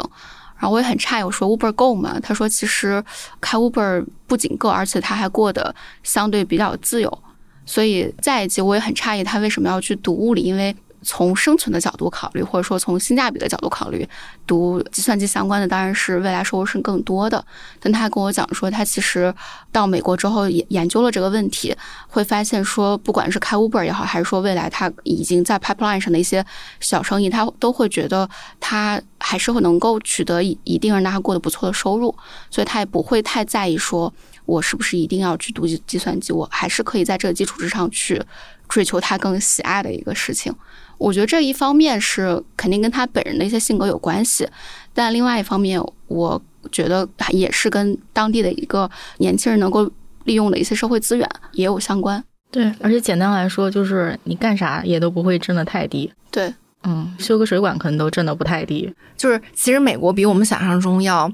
[0.55, 2.19] 然后我也很诧异，我说 Uber 够吗？
[2.21, 3.03] 他说其实
[3.41, 5.73] 开 Uber 不仅够，而且他还过得
[6.03, 7.23] 相对比较自由。
[7.65, 10.41] 所以，再一集我也很诧异，他为什么要去读物理？
[10.41, 14.07] 因为从生存的角度考虑，或者说从性价比的角度考虑，
[14.47, 17.43] 读计算机相关的当然是未来收入是更多的。
[17.81, 19.33] 但他跟我讲说，他其实
[19.69, 21.75] 到美国之后研研究了这个问题，
[22.07, 26.45] 会发现说，不管是开 Uber 也好，还是说未来他已经在 pipeline 上的一些
[26.79, 28.29] 小生意，他都会觉得
[28.61, 32.15] 他还是会能够取得一一定让他过得不错的收入，
[32.49, 34.13] 所以他也不会太在意说。
[34.45, 36.33] 我是不是一定要去读计计算机？
[36.33, 38.21] 我还是可以在这个基础之上去
[38.67, 40.53] 追求他更喜爱的一个事情。
[40.97, 44.47] 我觉得这一方面是肯定跟他本人的一些性格有关系，
[44.93, 49.89] 但另外一方面，我觉得也是跟当地的一个年轻人能够
[50.25, 52.23] 利用的一些社会资源也有相关。
[52.51, 56.11] 对，而且简单来说，就是你干啥也都不会挣得太低。
[56.29, 56.53] 对，
[56.83, 58.93] 嗯，修个水管可能都挣得不太低。
[59.17, 61.31] 就是其实美国比我们想象中要。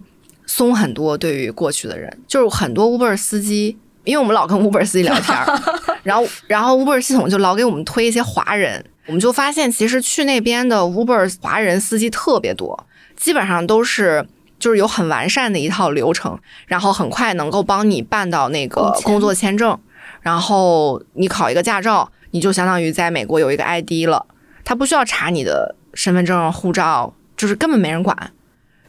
[0.49, 5.37] 松很多，对于过去的人，就是很多 Uber 司机，因为我们老跟 Uber 司机聊天，
[6.01, 14.25] 然后然后 Uber 系统就老给我们推一些华人，我们就发现其实去那边的 Uber 华人司机特别多，基本上都是
[14.57, 19.79] 就是有很完善的一套流程，然后很快能够帮你办到那个工作签证，
[20.21, 24.25] 然后你考一个驾照，你就相当于在美国有一个 ID 了，
[24.65, 28.31] 他不需要查你的身份证、护照，就是根本没人管。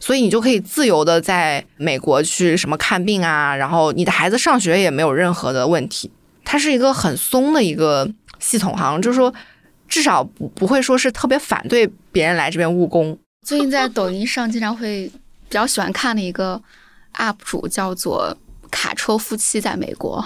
[0.01, 6.11] 所以你就可以自由的在美国去什么看病啊，然后你的孩子上学也没有任何的问题。
[6.45, 8.11] 它是一个很松的一个
[8.41, 9.33] 系统，好像就是说，
[9.87, 13.17] 至少不不会说是特别反对别人来这边务工。
[13.47, 15.07] 最近在抖音上经常会
[15.49, 16.61] 比较喜欢看的一个
[17.15, 18.37] UP 主叫做
[18.71, 20.25] 卡车夫妻，在美国，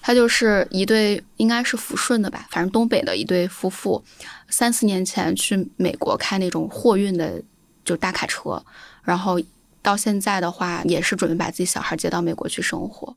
[0.00, 4.02] 他就是一对应该是抚顺的吧，反正东北的一对夫妇，
[4.48, 7.40] 三四年前去美国开那种货运的
[7.84, 8.62] 就大卡车。
[9.02, 9.40] 然后
[9.82, 13.16] 到现在的话，也是准备把自己小孩接到美国去生活。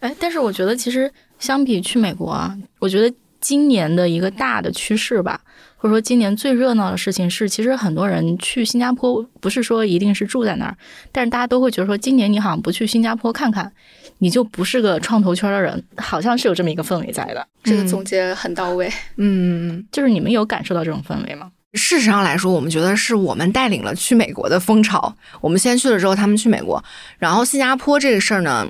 [0.00, 5.40] 哎，但是我觉得其实相比去美国啊，我觉得今年的一个大的趋势吧，
[5.76, 10.76] 或者说今年最热闹的事情是，其实很多人去新加坡，不是说一定是住在那儿，
[11.12, 13.70] 但是大家都会觉得说，今年你好像不去新加坡看看，
[14.18, 17.46] 你就不是个创投圈的人，好像是有这么一个氛围在的。
[17.62, 18.90] 这个总结很到位。
[19.16, 21.52] 嗯，就是你们有感受到这种氛围吗？
[21.74, 25.14] 事实上来说，我们觉得是我们带领了去美国的风潮。
[25.40, 26.82] 我们先去了之后，他们去美国，
[27.18, 28.68] 然后新加坡这个事儿呢，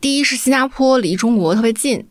[0.00, 2.06] 第一是新加坡离中国特别近，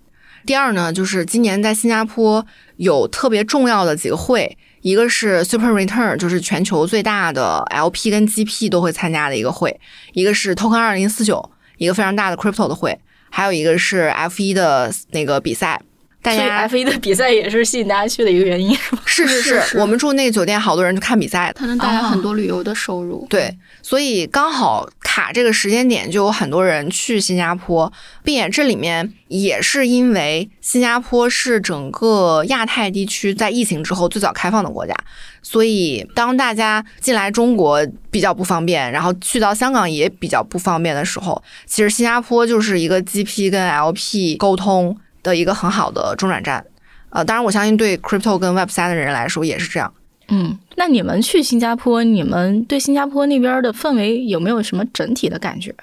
[0.46, 2.44] 第二呢就是今年在新加坡
[2.78, 9.80] 有特别重要的几个会，一个是 Super Return，就是全球最大的 LP 跟 GP 都会参加的一个会，
[10.14, 15.80] 一个是 Token 二零四九，一个非常大的 Crypto 的会，还有一个是 F 一的那个比赛。
[16.24, 23.28] 大家 F 一的比赛也是吸引大家去的一个原因，是是是，我们住那个酒店，好多人去看比赛，它能带来很多旅游的收入。
[23.30, 27.92] 对，所以刚好卡这个时间点，就有很多人去新加坡，
[28.24, 34.96] 并且这里面也是因为新加坡是整个亚太地区在疫情之后最早开放的国家，
[35.42, 44.98] 所以当大家进来中国比较不方便，然后去到香港也比较不方便的时候，其实新加坡就是一个 GP 跟 LP 沟通。
[45.24, 46.64] 的一个很好的中转站，
[47.10, 49.92] 呃，当然我相信对 crypto 跟 web 三的人来说也是这样。
[50.28, 55.74] 嗯，那你们去新加坡，你们对新加坡那边的氛围有没有什么整体的感觉？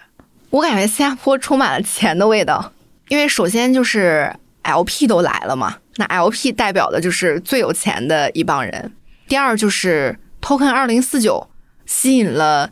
[0.50, 2.72] 我感觉新加坡充满了钱的味道，
[3.08, 4.30] 因为首先就是
[4.62, 8.92] LP 都来了嘛，那 LP 代表的就是最有钱的一帮人。
[9.28, 11.48] 第二就是 Token 二零四九
[11.86, 12.70] 吸引了，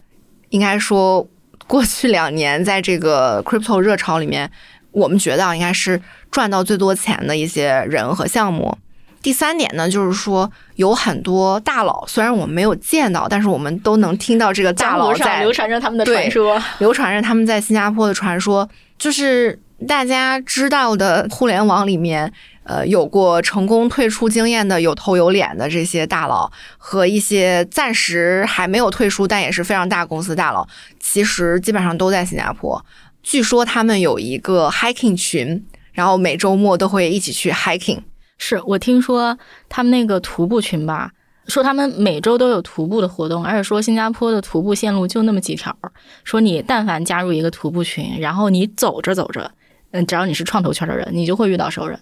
[0.48, 1.28] 应该说
[1.66, 4.50] 过去两年在这个 crypto 热潮里面。
[4.92, 8.76] 我们觉得应该是赚到最多钱的一些人和项目。
[9.20, 18.68] 第三点呢，就是说有很多大佬，虽然我们没有见到，但是我们都能听到这个大佬在流传着他们的传说，流传着他们在新加坡的传说。
[18.96, 30.66] 就是大家知道的互联网里面，呃，有过成功退出经验的有头有脸的这些大佬，和一些暂时还没有退出但也是非常大公司大佬，
[31.00, 32.84] 其实基本上都在新加坡。
[33.28, 35.62] 据说他们有一个 hiking 群，
[35.92, 38.00] 然后每周末都会一起去 hiking。
[38.38, 39.38] 是我听说
[39.68, 41.12] 他们那个徒步群吧，
[41.46, 45.76] 说他们每周都有徒步的活动，而且说新加坡的徒步线路就那么几条。
[46.24, 49.52] 说你但凡加入一个徒步群，然后你走着走着，
[49.90, 52.00] 嗯，只要你是创投圈的人，你就会遇到熟人，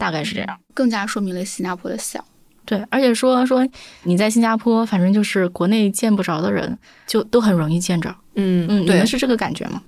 [0.00, 0.58] 大概是这样。
[0.74, 2.24] 更加说明了新加坡的小。
[2.64, 3.64] 对，而且说说
[4.02, 6.76] 你在新加坡，反正就是国内见不着的人，
[7.06, 8.12] 就都很容易见着。
[8.34, 9.80] 嗯嗯，你们是这个感觉吗？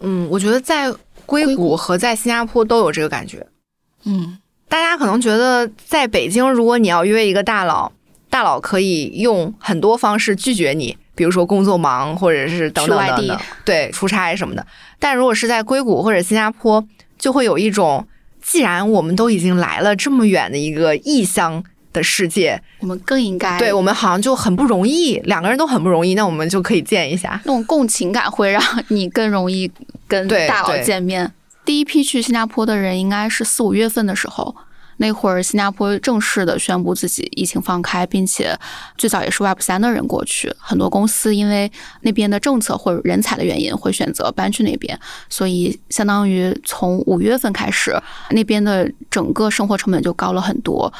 [0.00, 0.92] 嗯，我觉得在
[1.26, 3.46] 硅谷和在新加坡都有这个感觉。
[4.04, 7.92] 嗯，大家可能觉得在北京，如果你要约一个大佬，
[8.30, 14.66] 大佬可以用很多方式拒绝你，比如说工作忙，或者是等等等等，对，出差什么的。
[14.98, 16.86] 但如果是在硅谷或者新加坡，
[17.18, 18.06] 就会有一种，
[18.40, 21.64] 既然我们都已经来了这么远的一个异乡。
[21.98, 27.40] 的世界，我们更应该对我们好像就很不容易，两个人都很不容易，那我们就可以见一下。
[27.44, 29.68] 那种共情感会让你更容易
[30.06, 31.32] 跟大佬见面。
[31.64, 34.56] 第一批去新加坡的人应该是四五月份的时候，
[34.96, 38.58] 那会儿新加坡正式的宣布自己疫情放开，并且
[38.96, 47.94] 最早也是 Web 三的人过去，很多公司因为那边的政策或者人才的原因会选择搬去那边，所以相当于从五月份开始，
[48.30, 50.90] 那边的整个生活成本就高了很多。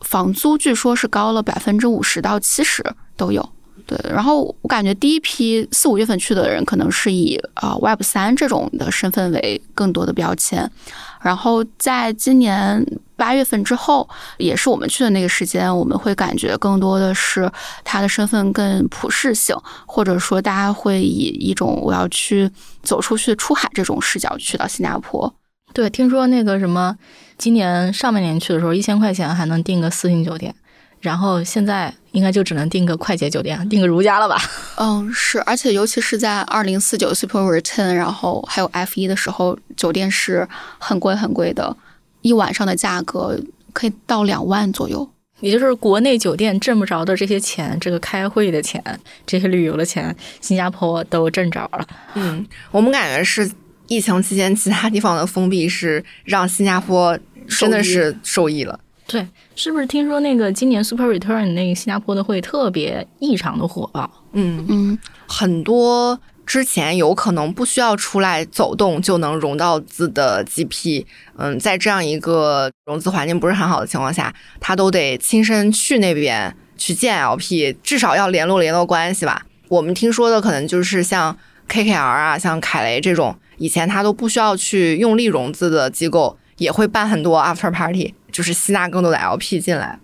[0.00, 2.84] 房租据说是高了百分之五十到七十
[3.16, 3.46] 都有，
[3.86, 3.98] 对。
[4.10, 10.70] 然后我感觉第一批四五月份去的人，可能是以啊 Web 三这种的身份为更多的标签。
[11.20, 12.82] 然后在今年
[13.14, 14.08] 八月份之后，
[14.38, 17.50] 也是我们去的那个时间，我们会感觉更多的是
[17.84, 19.54] 他的身份更普适性，
[19.84, 22.50] 或者说大家会以一种我要去
[22.82, 25.30] 走出去出海这种视角去到新加坡。
[25.72, 26.96] 对，听说那个什么，
[27.38, 30.54] 今年上半年去的时候，一千块钱还能订个四星酒店，
[31.00, 34.36] 然后现在应该就只能订个快捷酒店，订个如家了吧？
[34.78, 40.48] 嗯，是，而且尤其是在二零四九 Super Return，然后还有 F 一的时候，酒店是
[40.78, 41.76] 很贵很贵的，
[42.22, 43.38] 一晚上的价格
[43.72, 45.08] 可以到两万左右。
[45.40, 48.82] 也就是国内酒店挣不着的这些钱，这个开会的钱，
[49.24, 51.86] 这些旅游的钱，新加坡都挣着了。
[52.12, 53.50] 嗯，我们感觉是
[53.90, 57.18] 疫情期间其他地方的封闭是让新加坡
[57.48, 58.78] 真的是受益了。
[59.08, 59.26] 对，
[59.56, 64.08] 是不是听说那个今年 Super Return 那个新加坡的会特别异常的火爆？
[64.32, 66.18] 嗯嗯，很多。
[66.46, 71.04] 之前有可能不需要出来走动就能融到资的 GP，
[71.36, 79.46] 嗯，在这样一个融资环境不是很好的情况下，他都得亲身去那边去见 LP，至少要联络联络关系吧。
[79.68, 81.36] 我们听说的可能就是像
[81.68, 90.00] KKR 啊，像凯雷这种，以前他都不需要去用力融资的机构，也会办很多 After Party，就是吸纳更多的 LP 进来。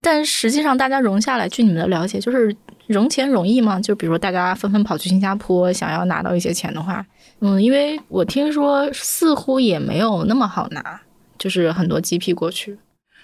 [0.00, 2.54] 但实际上，大家融下来，据你们的了解，就是。
[2.88, 3.80] 融钱容易吗？
[3.80, 7.02] 就比如说大家纷纷跑去新加坡，想要拿到一些钱的话，
[7.40, 11.00] 嗯，因为我听说似乎也没有那么好拿，
[11.38, 12.76] 就是很多 GP 过去。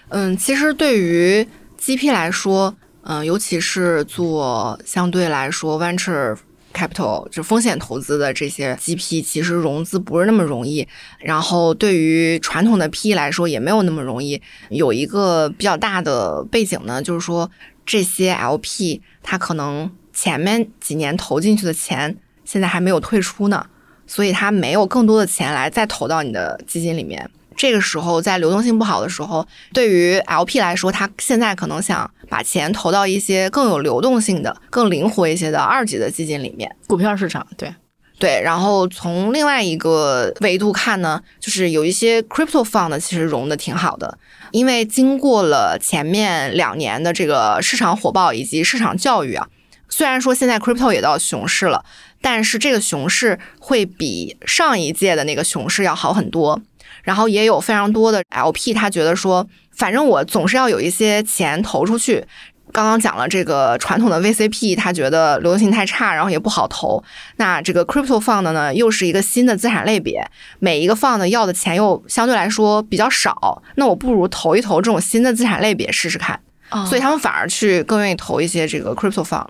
[0.07, 1.45] 嗯，其实对于
[1.77, 6.35] GP 来说，嗯，尤其是做相对来说 venture
[6.73, 10.87] capital 就风险投资的这些 GP，其实融资不是那么容易。
[11.19, 14.41] 然后对于传统的 PE 来说，也没有那么容易。
[14.69, 17.49] 有一个比较大的背景呢，就是说。
[17.85, 22.15] 这些 LP 他可能前面几年投进去的钱
[22.45, 23.65] 现在还没有退出呢，
[24.05, 27.27] 所以他没有更多的钱来再投到你的基金里面。
[27.59, 37.45] 这个时候在流动性不好的时候，对于 LP 来说，他现在可能想把钱投到一些更有流动性的、更灵活一些的二级的基金里面，股票市场。
[37.57, 37.75] 对
[38.17, 44.17] 对，然后从另外一个维度看呢，就是有一些 crypto fund 其实融的挺好的。
[44.51, 49.45] 因为经过了前面两年的这个市场火爆以及市场教育啊，
[49.89, 51.83] 虽然说现在 crypto 也到熊市了，
[52.21, 56.61] 但是这个熊市会比上一届的那个熊市要好很多。
[57.09, 59.43] 然后也有非常多的 LP，他觉得说，
[59.75, 62.23] 反正我总是要有一些钱投出去。
[62.71, 67.03] 刚刚讲了这个传统的 VCP，他觉得流动性太差，然后也不好投。
[67.37, 70.23] 那这个 crypto fund 呢，又是一个新的资产类别，
[70.59, 73.63] 每一个 fund 要的钱又相对来说比较少。
[73.73, 76.39] 那我不如投一投这种新的资产类别试试看。
[76.87, 79.47] 所以他们反而去更愿意投一些这个 crypto fund。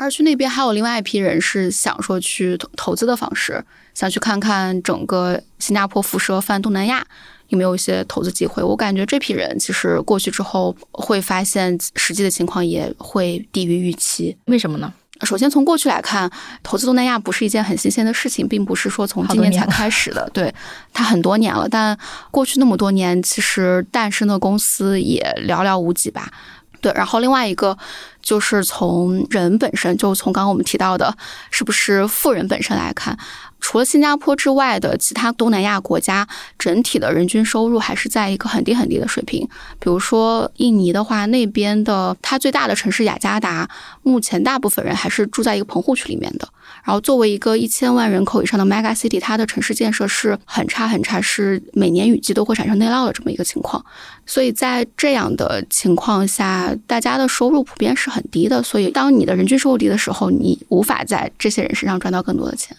[0.00, 7.06] 而去那边还有另外一批人是想说去投投资的方式，想去看看整个新加坡辐射泛东南亚。
[7.48, 8.62] 有没有一些投资机会？
[8.62, 14.34] 我感觉这批人其实过去之后会发现，实际的情况也会低于预期。
[14.46, 14.90] 为什么呢？
[15.26, 16.30] 首先从过去来看，
[16.62, 20.30] 投资东南亚不是一件很新鲜的事情，并不是说从今年才开始的。
[20.32, 20.54] 对，
[20.94, 21.98] 它很多年了，但
[22.30, 26.32] 过去那么多年，其实诞生的公司也寥寥无几吧。
[26.80, 27.76] 对，然后另外一个
[28.22, 31.14] 就是从人本身，就从刚刚我们提到的，
[31.50, 33.16] 是不是富人本身来看。
[33.60, 36.26] 除了新加坡之外的其他东南亚国家，
[36.58, 39.46] 整体的人均收入还是在一个很低很低的水平。
[39.78, 43.68] 比如说印尼的话，那边的它最大的城市雅加达，
[44.02, 46.48] 目前大部分人还是住在一个棚户区里面的。
[46.84, 53.84] 然后作为一个一千万人口以上的 mega city，它的城市建设是很差很差，是每年雨季都会产生内涝的这么一个情况。
[54.24, 58.62] 所以在这样的情况下，大家的收入普遍是很低的。
[58.62, 62.74] 所以当你的人均收入低的时候，你无法在这些人身上赚到更多的钱。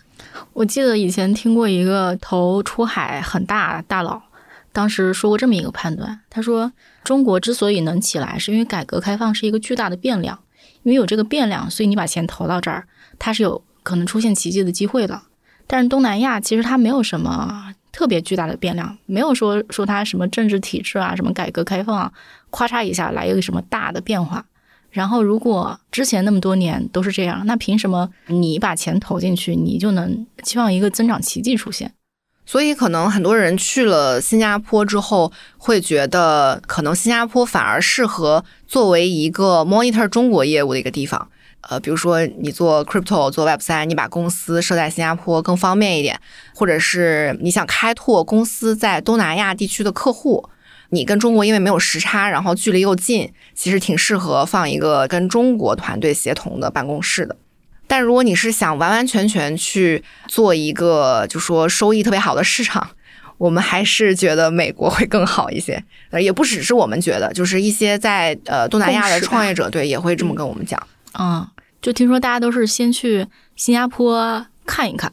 [0.53, 4.21] 我记得以前听过一个投出海很大大佬，
[4.73, 6.19] 当时说过这么一个判断。
[6.29, 6.71] 他说，
[7.03, 10.37] 中国之所以能起来，是因为改革开放是一个巨大的变量，
[10.83, 12.85] 因为有这个变量，所以你把钱投到这儿，
[13.17, 15.21] 它是有可能出现奇迹的机会的。
[15.67, 22.11] 但是东南亚其实它没有什么特别巨大的变量，没有说说它什么政治体制啊，什么改革开放啊，
[22.51, 24.45] 咔嚓一下来一个什么大的变化。
[24.91, 31.93] 然后，如果之前那么多年都是这样，那凭什么你把钱投进去，你就能期望一个增长奇迹出现？
[32.45, 41.29] 所以，可能很多人去了新加坡之后，会觉得可能新加坡反而适合作为一个 monitor 中国业务的一个地方。
[41.69, 46.19] 呃，比如说你做 crypto、做 web 三，你把公司设在新加坡更方便一点，
[46.53, 50.49] 或者是你想开拓公司在东南亚地区的客户。
[50.91, 57.35] 你跟中国因为没有时差，然后距离又近，其实挺适合放一个跟中国团队协同的办公室的。
[57.87, 62.89] 但如果你是想完完全全去做一个，就说收益特别好的市场，
[63.37, 65.83] 我们还是觉得美国会更好一些。
[66.09, 70.81] 呃，也不只是我们觉得，就是一些在呃东南亚的创业者对也会这么跟我们讲。
[71.17, 71.45] 嗯，
[71.81, 73.25] 就听说大家都是先去
[73.55, 75.11] 新加坡看一看。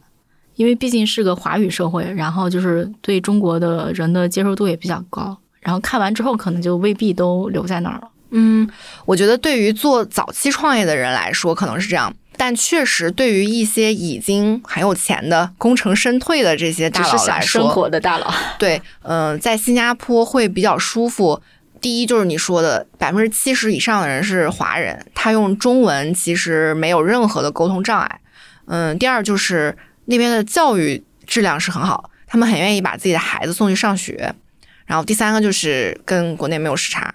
[0.57, 5.39] 因为毕竟是个华语社会，然后就是对中国的人的接受度也比较高，
[5.69, 8.09] 然后看完之后可能就未必都留在那儿了。
[8.31, 8.66] 嗯，
[9.05, 21.43] 我觉得对于做早期创业的人来说可能是这样，但确实对于一些已经很有钱的功成身退的这些大佬来说，生活的大佬， 对，嗯，在新加坡会比较舒服。
[21.83, 28.21] 第一就是你说的，百分之七十以上的人是华人，他用中文其实没有任何的沟通障碍。
[28.66, 34.35] 嗯，第二就是那边的教育质量是很好，他们很愿意把自己的孩子送去上学。
[34.89, 37.14] 然后第三个就是跟国内没有时差。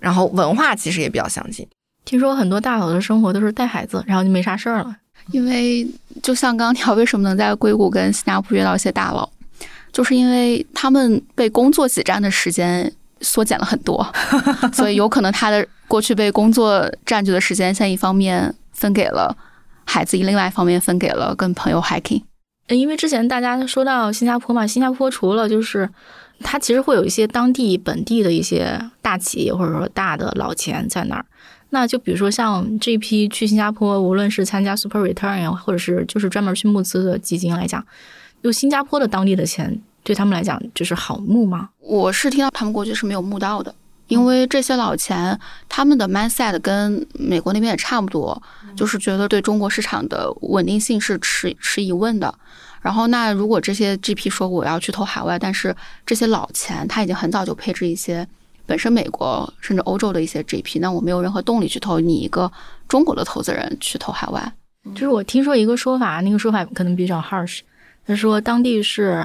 [0.00, 1.64] 然后文化其实也比较相近。
[2.04, 4.96] 听说很多大佬的生活都是带孩子，然后就没啥事儿了。
[5.30, 5.86] 因为
[6.20, 9.30] 就像刚刚聊，为什么能在硅谷跟新加坡约到一些大佬，
[9.92, 14.04] 就是因为他们被工作挤占的时间缩减了很多，
[14.74, 19.36] 所以有可能他的过去被工作占据的时间，现在一方面分给了
[19.84, 22.24] 孩子，另外一方面分给了跟朋友 hiking。
[22.66, 25.88] 因为之前大家说到新加坡嘛，新加坡除了就是。
[26.42, 31.24] 它其实会有一些当地本地的一些大企业或者说大的老钱在那儿，
[31.70, 37.84] 那就比如说像这批去新加坡，无论是参加 Super Return 或者是就是专门去募资的基金来讲，
[38.42, 41.70] 就新加坡的当地的钱对他们来讲就是好募吗？
[41.80, 43.74] 我是听到他们过去是没有募到的，
[44.08, 45.38] 因为这些老钱
[45.68, 48.42] 他们的 mindset 跟美国那边也差不多，
[48.76, 52.34] 就是觉得对中国市场的稳定性是持持疑问的。
[52.82, 55.74] 然后，那如果这些 GP 说我要去投海外，但是
[56.04, 58.26] 这些老钱他已经很早就配置一些
[58.66, 62.50] 本身美国甚至欧洲的一些 GP，那我没有任何动力去投你一个
[62.88, 64.52] 中国的投资人去投海外。
[64.94, 67.60] 就是我听说一个说法，那个说法可能比较 harsh，
[68.04, 69.24] 他说当地是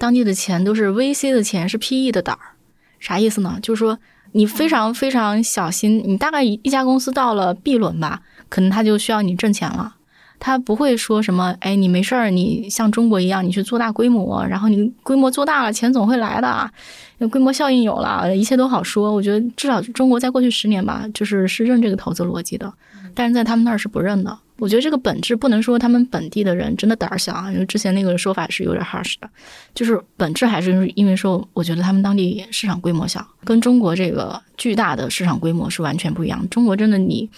[0.00, 2.58] 当地的钱都是 VC 的钱，是 PE 的胆儿，
[2.98, 3.56] 啥意思呢？
[3.62, 3.96] 就是说
[4.32, 9.94] 你非常非常小心，你大概一家公司到了 B 轮吧，可能他就需要你挣钱了。
[10.38, 19.12] 他不会说什么，哎，你没事儿，你像中国一样，你去做大规模，然后你规模做大了，钱总会来的，规模效应有了，一切都好说。
[19.12, 22.72] 我觉得至少中国在过去十年吧，就是是认这个投资逻辑的，
[23.14, 24.38] 但是在他们那儿是不认的。
[24.58, 29.28] 我觉得这个本质不能说他们本地的人真的胆儿小啊，因为之前那个说法是有点 harsh 的，
[29.74, 36.48] 就是本质还是因为说，我觉得他们当地市场规模小，跟中国这个巨大的市场规模是完全不一样。
[36.48, 37.28] 中国真的你，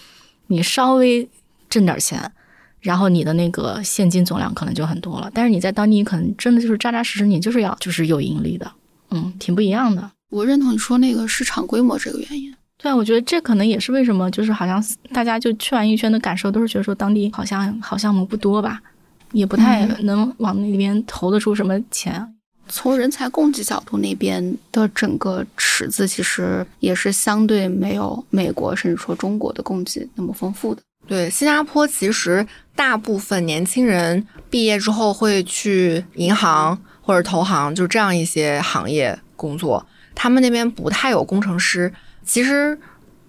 [0.47, 1.27] 你稍微
[1.69, 2.31] 挣点钱。
[2.79, 8.71] 然后你的那个现金总量可能就很多了，但是你在当地可能真的就是扎扎实实，你就是要就是有盈利的，
[9.11, 10.09] 嗯，挺不一样的。
[10.29, 12.53] 我认同你说那个市场规模这个原因。
[12.77, 18.79] 对啊，我觉得这可能也是为什么就是好像大家就去完一圈的感受都是觉得说当地好像好项目不多吧，
[19.33, 22.35] 也不太能往那边投得出什么钱。
[22.69, 30.81] 从人才供给角度那边的整个池子其实也是相对没有美国甚至说中国的供给那么丰富的。
[31.09, 32.45] 对，新加坡其实
[32.75, 39.83] 大部分年轻人毕业之后会去银行或者投行，就这样一些行业工作。
[40.13, 41.91] 他们那边不太有工程师。
[42.23, 42.77] 其实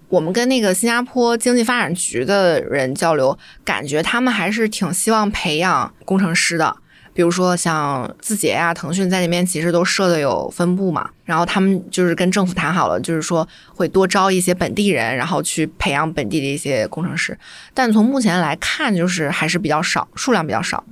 [0.09, 6.77] 我们跟那个新加坡经济发展局的人交流，感觉他们还是挺希望培养工程师的。
[7.13, 17.37] 比如说像字节啊、腾讯在那边其实都设的有分部嘛，然后他们就是跟政府谈好了，就是说会多招一些本地人，然后去培养本地的一些工程师。
[17.73, 20.83] 但从目前来看，就是还是比较少，数量比较少。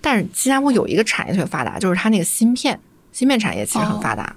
[0.00, 2.80] 但是新加坡有一个产业特别发达，就是它那个芯片，
[3.12, 4.34] 芯片产业其实很发达。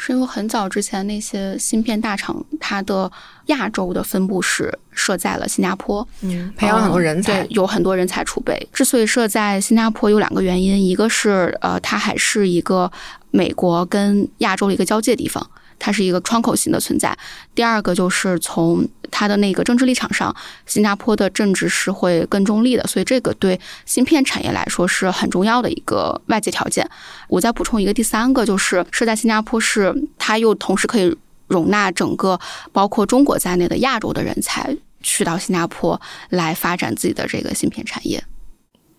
[0.00, 3.10] 是因为很早之前那些芯片大厂，它的
[3.46, 8.68] 亚洲的分布是设在了新加坡，嗯，培养很多人才，对有很多人才储备。
[8.72, 12.88] 之所以设在新加坡，有两个原因，一个是呃，它还是一个
[13.32, 15.44] 美国跟亚洲的一个交界地方。
[15.78, 17.16] 它是一个窗口型的存在。
[17.54, 20.34] 第二个就是从它的那个政治立场上，
[20.66, 26.88] 新加坡的政治是会更中立的，所以这个对芯片产业来说是很重要的一个外界条件。
[27.28, 31.16] 我再补充一个，第三个就是设在新加坡是它又同时可以
[31.46, 32.38] 容纳整个
[32.72, 36.00] 包括中国在内的亚洲的人才去到新加坡
[36.30, 38.22] 来发展自己的这个芯片产业。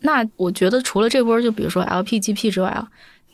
[0.01, 2.87] 那我觉得除了这波，就比如说 LPGP 之外啊，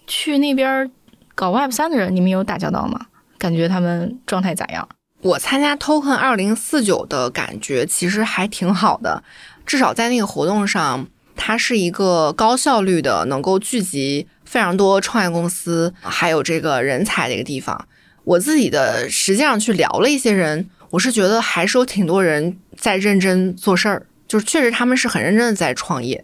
[0.08, 0.92] 去那边
[1.36, 3.06] 搞 Web 三的人，你们有打交道吗？
[3.38, 4.88] 感觉他们状态咋样？
[5.22, 9.24] 我参加 Token 二零四九的感觉其实还挺好的，
[9.66, 17.88] 至少在那个活动上，它是一个高效率的，能够聚集非常多创业公司还有这个人才的一个地方。
[18.24, 26.24] 我自己的实际上去聊了一些人，我是觉得还是有挺多人在认真做事儿，就是确实他们是很认真的在创业。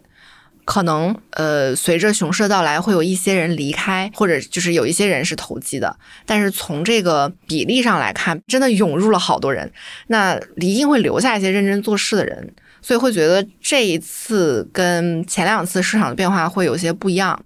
[0.64, 5.96] 可能呃，随着熊市的到来，会有一些人离开，或者就是有一些人是投机的。
[6.24, 9.70] 但是从这个比例上来看，真的涌入了好多人，
[10.06, 12.54] 那一定会留下一些认真做事的人。
[12.80, 17.44] 所以会觉得这一次跟前两次市场的变化会有些不一样。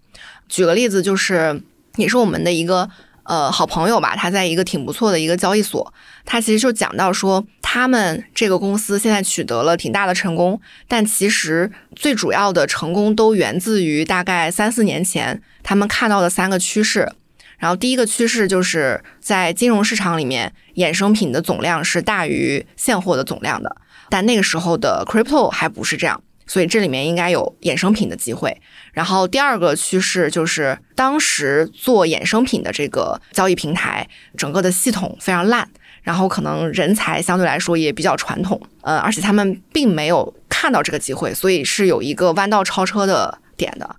[0.49, 1.61] 举个例子，就是
[1.97, 2.89] 也是我们的一个
[3.27, 5.93] 呃好朋友吧，他在一个挺不错的一个交易所，
[6.25, 17.13] 他其实就讲到说，他们这个公司现在取得了挺大的成功，但其实最主要的成功都源自于大概三四年前他们看到的三个趋势。
[17.59, 23.77] 然后第一个趋势就是在金融市场里面，衍生品的总量是大于现货的总量的，
[24.11, 26.23] 但那个时候的 crypto 还不是这样。
[26.47, 28.57] 所以这里面应该有衍生品的机会。
[28.93, 35.69] 然后第二个趋势就是，当时做衍生品的这个交易平台，整个的系统非常烂，
[36.03, 43.97] 然后可能人才相对来说也比较传统，呃，而且他们并没有看到这个机会，所以是有一个弯道超车的点的。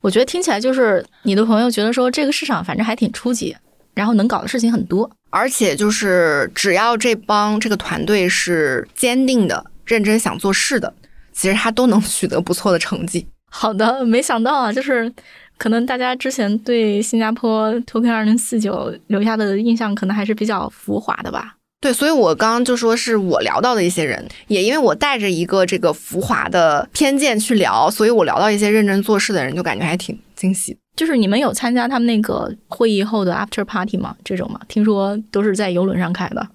[0.00, 3.56] 我觉得听起来就是你的朋友觉得说这个市场反正还挺初级，
[3.94, 10.94] 然后能搞的事情很多，而且就是只要这帮这个团队是坚定的、认真想做事的。
[11.40, 13.26] 其实他都能取得不错的成绩。
[13.50, 15.10] 好的，没想到啊，就是
[15.56, 21.56] 可能大家之前对新加坡 Token 二零四九留下的印象可能还是比较浮华的吧。
[21.80, 30.76] 对，所以我刚刚就说是我聊到的一些人，也因为我带着一个这个浮华的偏见去聊，所以我聊到一些认真做事的人，就感觉还挺惊喜。
[30.94, 34.14] 就是你们有参加他们那个会议后的 After Party 吗？
[34.22, 34.60] 这种吗？
[34.68, 36.46] 听说都是在游轮上开的。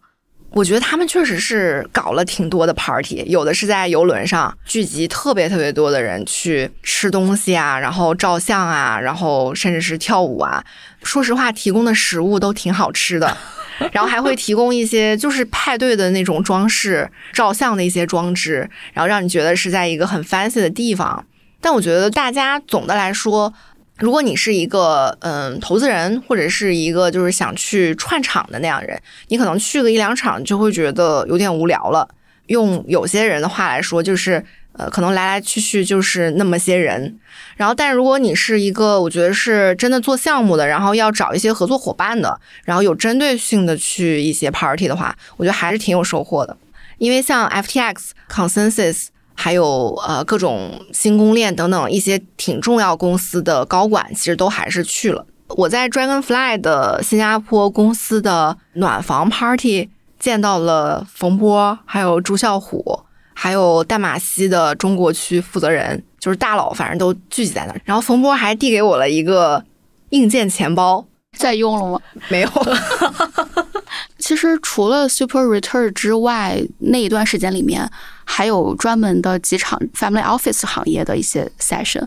[0.56, 10.64] 我觉得他们确实是搞了挺多的 party，有的是在游轮上聚集特别特别多的人去吃东西啊，然后照相啊，然后甚至是跳舞啊。
[11.04, 13.36] 说实话，提供的食物都挺好吃的，
[13.92, 21.26] 然后还会提供一些就是派对的那种装饰、照相的一些装置，然后让你觉得是在一个很 fancy 的地方。
[21.60, 23.54] 但我觉得大家总的来说。
[23.98, 32.08] 如果你是一个嗯投资人，或者是一个就是想去串场的那样人，你可能去个一两场就会觉得有点无聊了。
[32.48, 34.44] 用有些人的话来说，就是
[34.74, 37.18] 呃可能来来去去就是那么些人。
[37.56, 46.56] 然后，但如果你是一个我觉得是真的做项目的，然后要找一些合作伙伴的，然后有针对性的去一些 party 的话，我觉得还是挺有收获的。
[46.98, 49.08] 因为像 FTX Consensus。
[49.36, 55.28] 还有呃各种新公链等等一些挺重要公司的高管，其实都还是去了。
[55.50, 63.02] 我在 Dragonfly 的新加坡公司的暖房 party 见到了冯波，还有朱啸虎，
[63.36, 67.80] 还有淡马锡的中国区负责人，就是大佬，反正都聚集在那儿。
[67.86, 69.64] 然后冯波还递给我了一个
[70.10, 71.06] 硬件钱包，
[71.38, 72.02] 在用了吗？
[72.30, 72.50] 没有。
[74.18, 77.92] 其实除了 Super Return 之外，那一段时间里面。
[78.26, 82.06] 还有专门的几场 family office 行业的一些 session，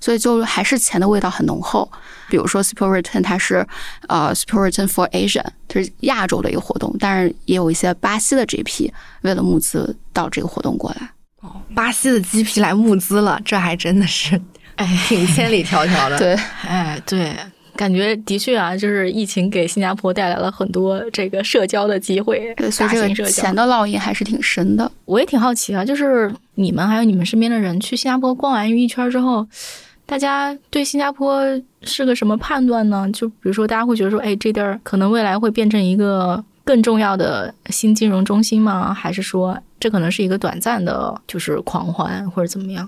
[0.00, 1.90] 所以就还是钱的味道很浓厚。
[2.28, 3.66] 比如说 Super Return，它是
[4.08, 8.90] 呃 Super Return for Asia，它是亚洲的一个活动，但是也有一些巴西的 GP
[9.22, 11.10] 为了募资到这个活动过来。
[11.40, 14.40] 哦，巴西的 GP 来募资了，这还真的是
[14.76, 16.18] 哎挺千里迢迢的。
[16.20, 16.34] 对，
[16.66, 17.34] 哎对。
[17.80, 24.92] 感觉的确啊，就是疫情给新加坡带来了很多这个社交的机会，对，所以这个钱的烙印还是挺深的。
[25.06, 29.46] 我也挺好奇啊，就是你们还有你们身边的人去新加坡逛完一圈之后，
[30.04, 31.42] 大家对新加坡
[31.80, 33.08] 是个什么判断呢？
[33.14, 38.92] 就比如说，大家会觉得说，哎，这地儿可能未来会变成一个更重要的新金融中心吗？
[38.92, 42.86] 还是说，这可能是一个短暂的，就是狂欢或者怎么样？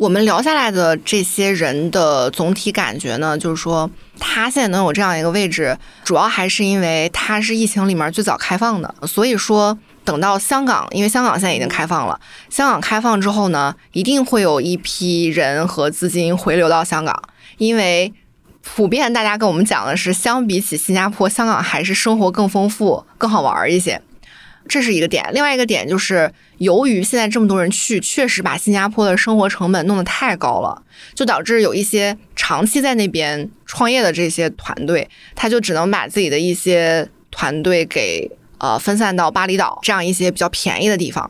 [0.00, 8.94] 我们聊下来的这些人的总体感觉呢，就是说他现在能有这样一个位置，主要还是因为他是疫情里面最早开放的。
[9.06, 17.22] 所以说，等到香港，因为香港现在已经开放了，香港开放之后呢，一定会有一批人和资金回流到香港，
[17.58, 18.10] 因为
[18.62, 24.00] 普遍大家跟我们讲的是，相比起新加坡，香港还是生活更丰富、更好玩一些。
[24.68, 30.82] 这是一个点，另外一个点就是，由于现在这么多人去，确实把新加坡的生活成本弄得太高了，
[31.14, 41.28] 就导致有一些长期在那边创业的这些团队，他就只能把自己的一些团队给呃分散到巴厘岛这样一些比较便宜的地方。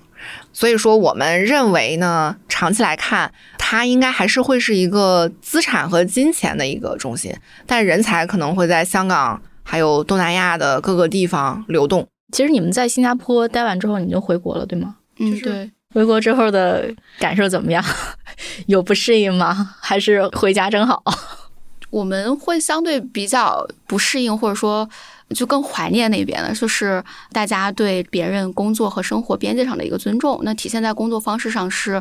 [0.53, 7.35] 所以说，我们认为呢，长期来看，它应该还是会是一个资产和金钱的一个中心，
[7.66, 12.07] 但人才可能会在香港还有东南亚的各个地方流动。
[12.33, 14.97] 其实你们在新加坡待完之后，你就回国了，对吗？
[15.18, 15.70] 嗯，对。
[15.93, 17.85] 回国之后的感受怎么样？
[18.66, 19.74] 有不适应吗？
[19.83, 21.03] 还是回家真好？
[21.91, 24.89] 我们会相对比较不适应，或者说
[25.31, 27.03] 就更怀念那边的，就是
[27.33, 30.39] 大家对别人工作和生活边界上的一个尊重。
[30.45, 32.01] 那体现在工作方式上是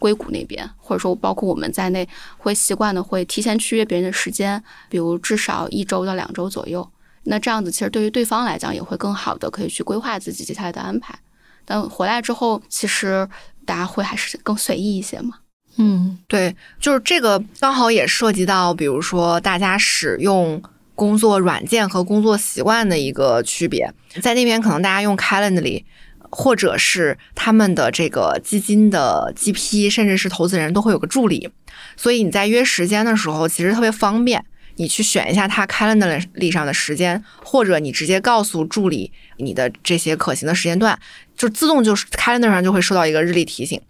[0.00, 2.08] 硅谷那边，或者说包括我们在内，
[2.38, 6.88] 会习惯的会提前去约别人的时间，比如至少一周到两周左右。
[7.28, 11.16] 那这样子其实对于对方来讲也会更好的可以去规划自己接下来的安排。
[11.64, 13.28] 但回来之后，其实
[13.66, 15.36] 大家会还是更随意一些嘛。
[15.76, 20.62] 嗯，对，就是这个刚好也涉及到，比如说大家使用
[20.94, 23.92] 工作软件和工作习惯的一个区别。
[24.22, 25.84] 在那边可能大家用 Calendly，
[26.30, 31.50] 或者是他们的这个基金的 GP，甚至是投资人都会有个助理，
[31.96, 34.44] 所以你在约时间的时候其实特别方便。
[34.78, 40.98] 你去选一下他 Calendly 上的时间，或者你直接告诉助理你的这些可行的时间段，
[41.36, 43.80] 就自动就是 calendar 上就会收到一个日历提醒。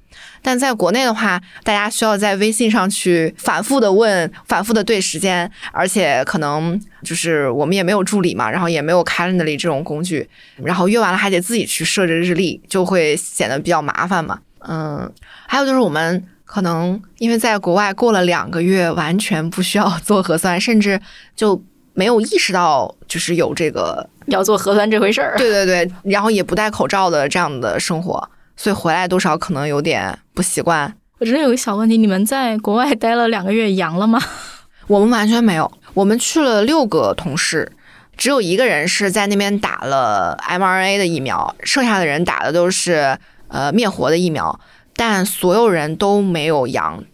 [0.43, 10.28] 但在国内的话，大家需要在微信上去反复的问、反复的对时间，而且可能就是我们也没有助理嘛，然后也没有 Calendly 这种工具，
[10.64, 14.41] 然后约完了还得自己去设置日历，就会显得比较麻烦嘛。
[14.61, 15.12] 嗯，
[15.47, 20.99] 还有就是我们可能因为在国外过了两个月，完全不需要做核酸，甚至
[21.36, 25.36] 就没有意识到就是有这个要做核酸这回事儿。
[25.36, 28.30] 对对对，然后也不戴口罩的这样的生活。
[28.57, 30.92] 所以回来多少可能有点不习惯。
[31.18, 34.18] 我这里有个小问题，你们在国外待了两个月，阳了吗？
[34.88, 35.70] 我们完全没有。
[35.92, 37.70] 我们去了六个同事，
[38.16, 43.18] 只有一个人是在那边打了 mRNA 的疫苗，剩下的人打的都是
[43.49, 44.59] 呃灭活的疫苗，
[44.99, 47.05] 但所有人都没有阳，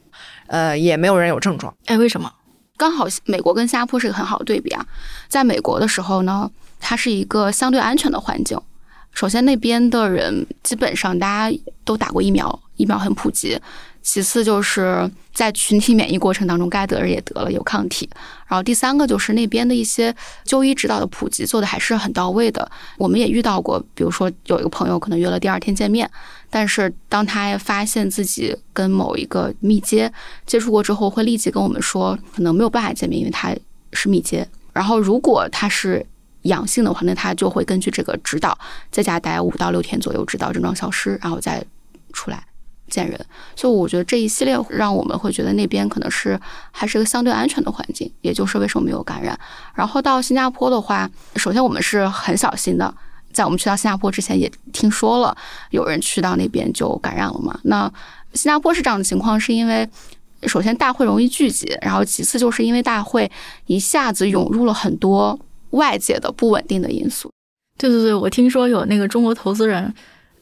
[0.47, 1.77] 呃，也没有人有症状。
[1.85, 2.33] 哎，为什么？
[2.79, 4.87] 刚好美国跟新加坡是个很好的对比啊。
[5.29, 8.59] 在美国的时候呢，它是一个相对安全的环境。
[9.13, 13.61] 首先，那边的人基本上大家都打过疫苗，疫苗很普及。
[14.05, 18.09] 其次，就是在群体免疫过程当中，该得的也得了，有抗体。
[18.47, 22.71] 然后第三个就是那边的一些就医指导的普及做的还是很到位的。
[22.99, 26.09] 我们也遇到过，比如说有一个朋友可能约了第二天见面，
[26.51, 30.13] 但是当他发现自己跟某一个密接
[30.47, 33.57] 接触过之后，会立即跟我们说，可能没有办法见面，因为他
[33.95, 34.47] 是密接。
[34.75, 36.05] 然后如果他是
[36.43, 38.57] 阳性的话，那他就会根据这个指导
[38.91, 41.65] 在家待五到六天左右，直到症状消失，然后再
[42.13, 42.45] 出来
[42.89, 43.19] 见人。
[43.57, 46.39] 所以我觉得这一系列让我们会觉得那边可能是
[46.71, 49.39] 还是个相对安全的环境，也就是为什么没有感染。
[49.75, 52.95] 然后到新加坡的话，首先我们是很小心的，
[53.33, 55.37] 在我们去到新加坡之前也听说了
[55.71, 57.59] 有人去到那边就感染了嘛。
[57.65, 57.91] 那
[58.33, 59.89] 新加坡是这样的情况，是因为
[60.45, 63.31] 首先大会容易聚集，然后其次就是因为大会
[63.67, 65.39] 一下子涌入了很多。
[65.71, 67.29] 外界的不稳定的因素，
[67.77, 69.93] 对对对，我听说有那个中国投资人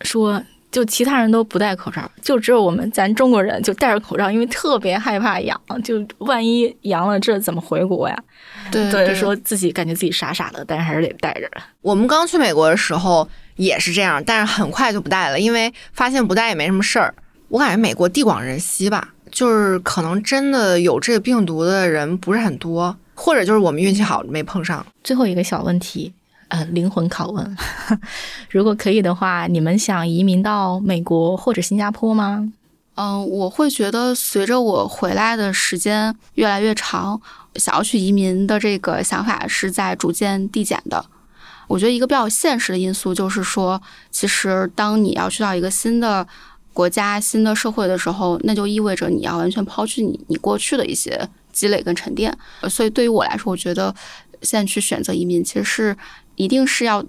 [0.02, 0.38] 说，
[0.72, 8.24] 就其他人都不戴口罩，就只有我们咱中国人就戴着口罩，因为特别害怕阳，就万一阳了，这怎么回国呀？
[8.72, 11.48] 对对，说自己感觉自己傻傻的，但是还是得戴着。
[11.82, 17.14] 我们刚去美国的时候也是这样，但是很快就不戴了，因为发现不戴也没什么事儿。
[17.48, 22.96] 我感觉美国地广人稀吧，就是可能真的有这个病毒的人不是很多。
[23.14, 24.84] 或者就是我们运气好没碰上。
[25.04, 26.12] 最后一个小问题，
[26.52, 27.56] 呃，灵魂拷问：
[28.50, 32.52] 如果可以的话，你们想移民到美国或者新加坡吗？
[32.96, 37.18] 嗯，我会觉得随着我回来的时间越来越长，
[37.56, 41.02] 想要去移民的这个想法是在逐渐递减的。
[41.68, 43.80] 我觉得一个比较现实的因素就是说，
[44.10, 46.28] 其实当你要去到一个新的
[46.74, 51.26] 国家、新的社会的时候，那就意味着你要完全抛去你你过去的一些。
[51.52, 52.34] 积累跟沉淀，
[52.70, 53.94] 所以对于我来说，我觉得
[54.40, 55.94] 现在去选择移民，其实是
[56.42, 57.04] 一定是要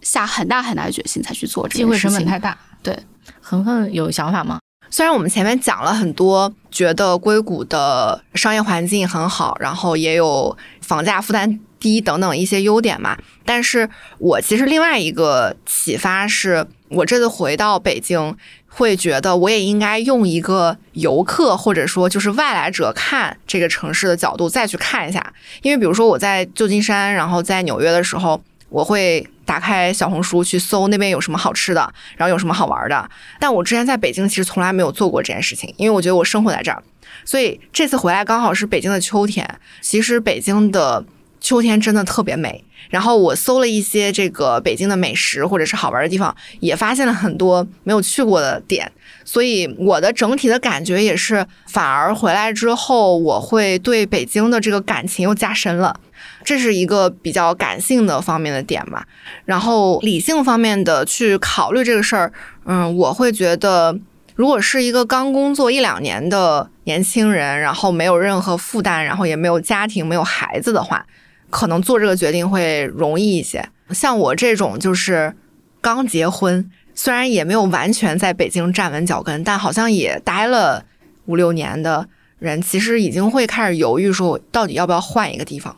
[0.00, 1.68] 下很大很大的决心才去做。
[1.68, 2.58] 机会成本太大。
[2.82, 2.98] 对，
[3.40, 4.58] 恒恒有想法吗？
[4.90, 18.36] 虽然我们前面讲了很多，觉得硅谷的商业环境很好，然后也有房价负担低等等一些优点嘛，但是我其实另外一个启发是，我这次回到北京。
[18.74, 25.22] 会觉得我也应该用一个游客或者说就是外来者看这个城市的角度再去看一下，
[25.60, 28.42] 因为比如说我在旧金山，然后在纽约的时候，
[28.72, 33.10] 我会打开小红书去搜那边有什么好吃的，然后有什么好玩的。
[33.38, 36.82] 但我之前在北京其实从来没有做过这件事情，因为我觉得我生活在这儿，
[37.24, 39.48] 所以这次回来刚好是北京的秋天。
[39.80, 41.04] 其实北京的
[41.40, 42.64] 秋天真的特别美。
[42.90, 48.90] 然后我搜了一些这个北京的美食或者是好玩的地方，也发现了很多没有去过的点，
[49.24, 55.98] 所以我的整体的感觉也是，反而回来之后，我会对北京的这个感情又加深了，
[56.44, 59.06] 这是一个比较感性的方面的点吧。
[59.44, 62.32] 然后理性方面的去考虑这个事儿，
[62.64, 63.98] 嗯，我会觉得，
[64.34, 71.06] 如果是一个刚工作一两年的年轻人，然后没有任何负担，然后也没有家庭、没有孩子的话。
[71.50, 73.62] 可能做这个决定会容易一些。
[73.90, 75.34] 像我这种就是
[75.82, 80.86] 刚结婚，虽然也没有完全在北京站稳脚跟，但好像也待了
[81.26, 85.76] 五六年的人，其实已经会开始犹豫，说我到底要不要换一个地方，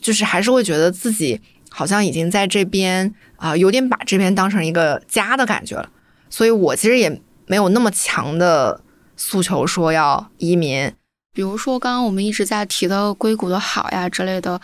[0.00, 1.40] 就是还是会觉得自己
[1.70, 5.88] 好像已经在这边啊，有点把这边当成一个家的感觉了。
[6.30, 8.80] 所以我其实也没有那么强的
[9.16, 10.92] 诉求说要移民。
[11.32, 14.60] 比如说刚刚我们一直在提的硅谷的好呀之类的。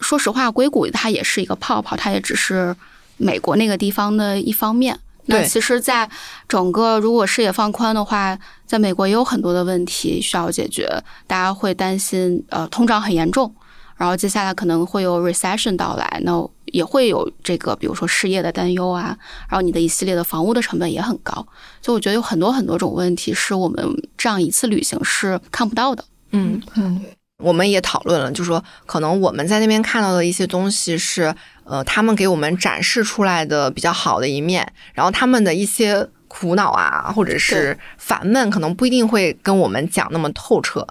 [0.00, 2.76] 说实话，硅谷它也是一个泡泡，它也只是
[3.16, 4.96] 美国那个地方的一方面。
[5.24, 6.08] 那其实，在
[6.46, 10.88] 整个如果视野放宽的话，在美国也有很多的问题需要解决。
[11.26, 13.52] 大家会担心，呃，通胀很严重，
[13.98, 19.14] 然后接下来可能会有 recession 到来，那也会有这个，比如说失业的担忧啊，
[19.50, 21.34] 然后你的一系列的房屋的成本也很高。
[21.82, 23.84] 所以我觉得有很多很多种问题是我们
[24.16, 26.02] 这样一次旅行是看不到的。
[26.30, 27.04] 嗯嗯。
[27.40, 31.32] 我们也讨论了，就说可能我们在那边看到的一些东西是，
[31.62, 40.84] 呃，他们给我们展示出来的比较好的一面，然后他们的一些苦恼啊，或者是烦闷，可能不一定会跟我们讲那么透彻，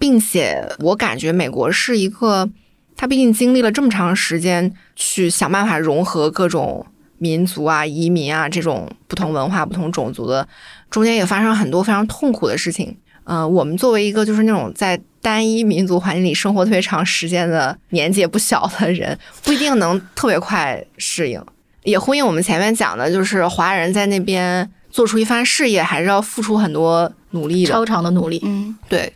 [0.00, 2.48] 并且我感觉美国是一个，
[2.96, 6.84] 他毕竟经历了这么长时间去想办法融合各种
[7.18, 10.48] 民族啊、移民啊这种不同文化、不同种族的，
[10.88, 12.96] 中间也发生很多非常痛苦的事情。
[13.24, 21.40] 嗯，我们作为一个就是那种在单一民族环境里生活特别长时间的年纪也不小的人，不一定能特别快适应。
[21.84, 28.40] 也呼应我们前面讲的，就是华人在那边做出一番事业，还是要付出很多努力的，超长的努力。
[28.42, 29.12] 嗯，对。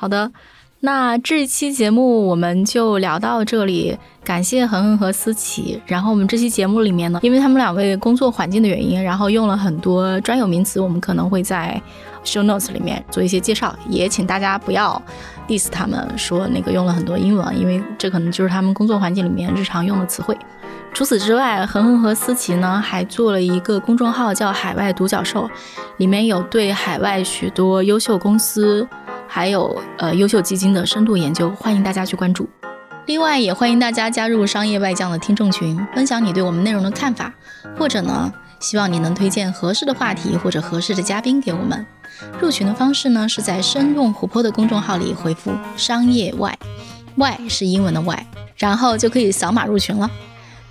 [0.00, 0.30] 好的，
[0.78, 5.82] 那这期节目我们就聊到这里，感谢恒恒和思琪。
[5.86, 11.82] 然后我们这期节目里面呢，因为他们两位工作环境的原因，然后用了很多专有名词，我们可能会在。
[12.24, 15.00] show notes 里面做一些介绍，也请大家不要
[15.46, 20.36] diss 他们说那个用了很多英文，因为这可能就是他们工作环境里面日常用的词汇。
[20.92, 25.48] 除此之外，恒恒和思琪呢还做了一个公众号叫海外独角兽，
[25.96, 28.86] 里面有对海外许多优秀公司
[29.28, 32.48] 还有呃优秀基金的深度研究，欢迎大家去关注。
[33.06, 37.32] 另外，也欢迎大家加入商业外将的听众群，分享你对我们内容的看法，
[37.78, 41.86] 或者呢，希望你能推荐合适的话题或者合适的嘉宾给我们。
[42.40, 46.58] 入群的方式呢，是在生动活泼的公众号里回复“商业外
[47.16, 48.26] ”，“外”是英文的“外”，
[48.58, 50.10] 然后就可以扫码入群了。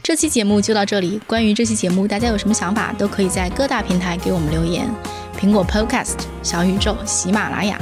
[0.03, 1.19] 这期节目就到这里。
[1.25, 4.87] 关于这期节目，大家有什么想法，都可以在各大平台给我们留言：
[5.39, 7.79] 苹果 Podcast、小宇宙、喜马拉雅。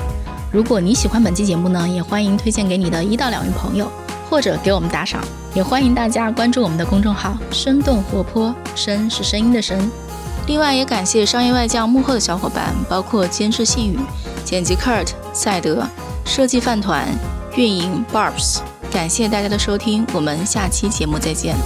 [0.56, 3.92] 如果你喜欢本期节目呢，也欢迎推荐给你的一到两位朋友，
[4.30, 5.22] 或者给我们打赏。
[5.54, 9.78] 也欢迎大家关注我们的公众号“生动活泼”，声是声音的声。
[10.48, 14.00] 另外，也感谢商业外教幕后的小伙伴，包括监制信宇、
[14.46, 15.86] 剪辑 Kurt、赛德、
[16.24, 17.06] 设计饭团、
[17.58, 18.60] 运营 Barbs。
[18.90, 21.58] 感谢大家的收听，我们下期节目再见。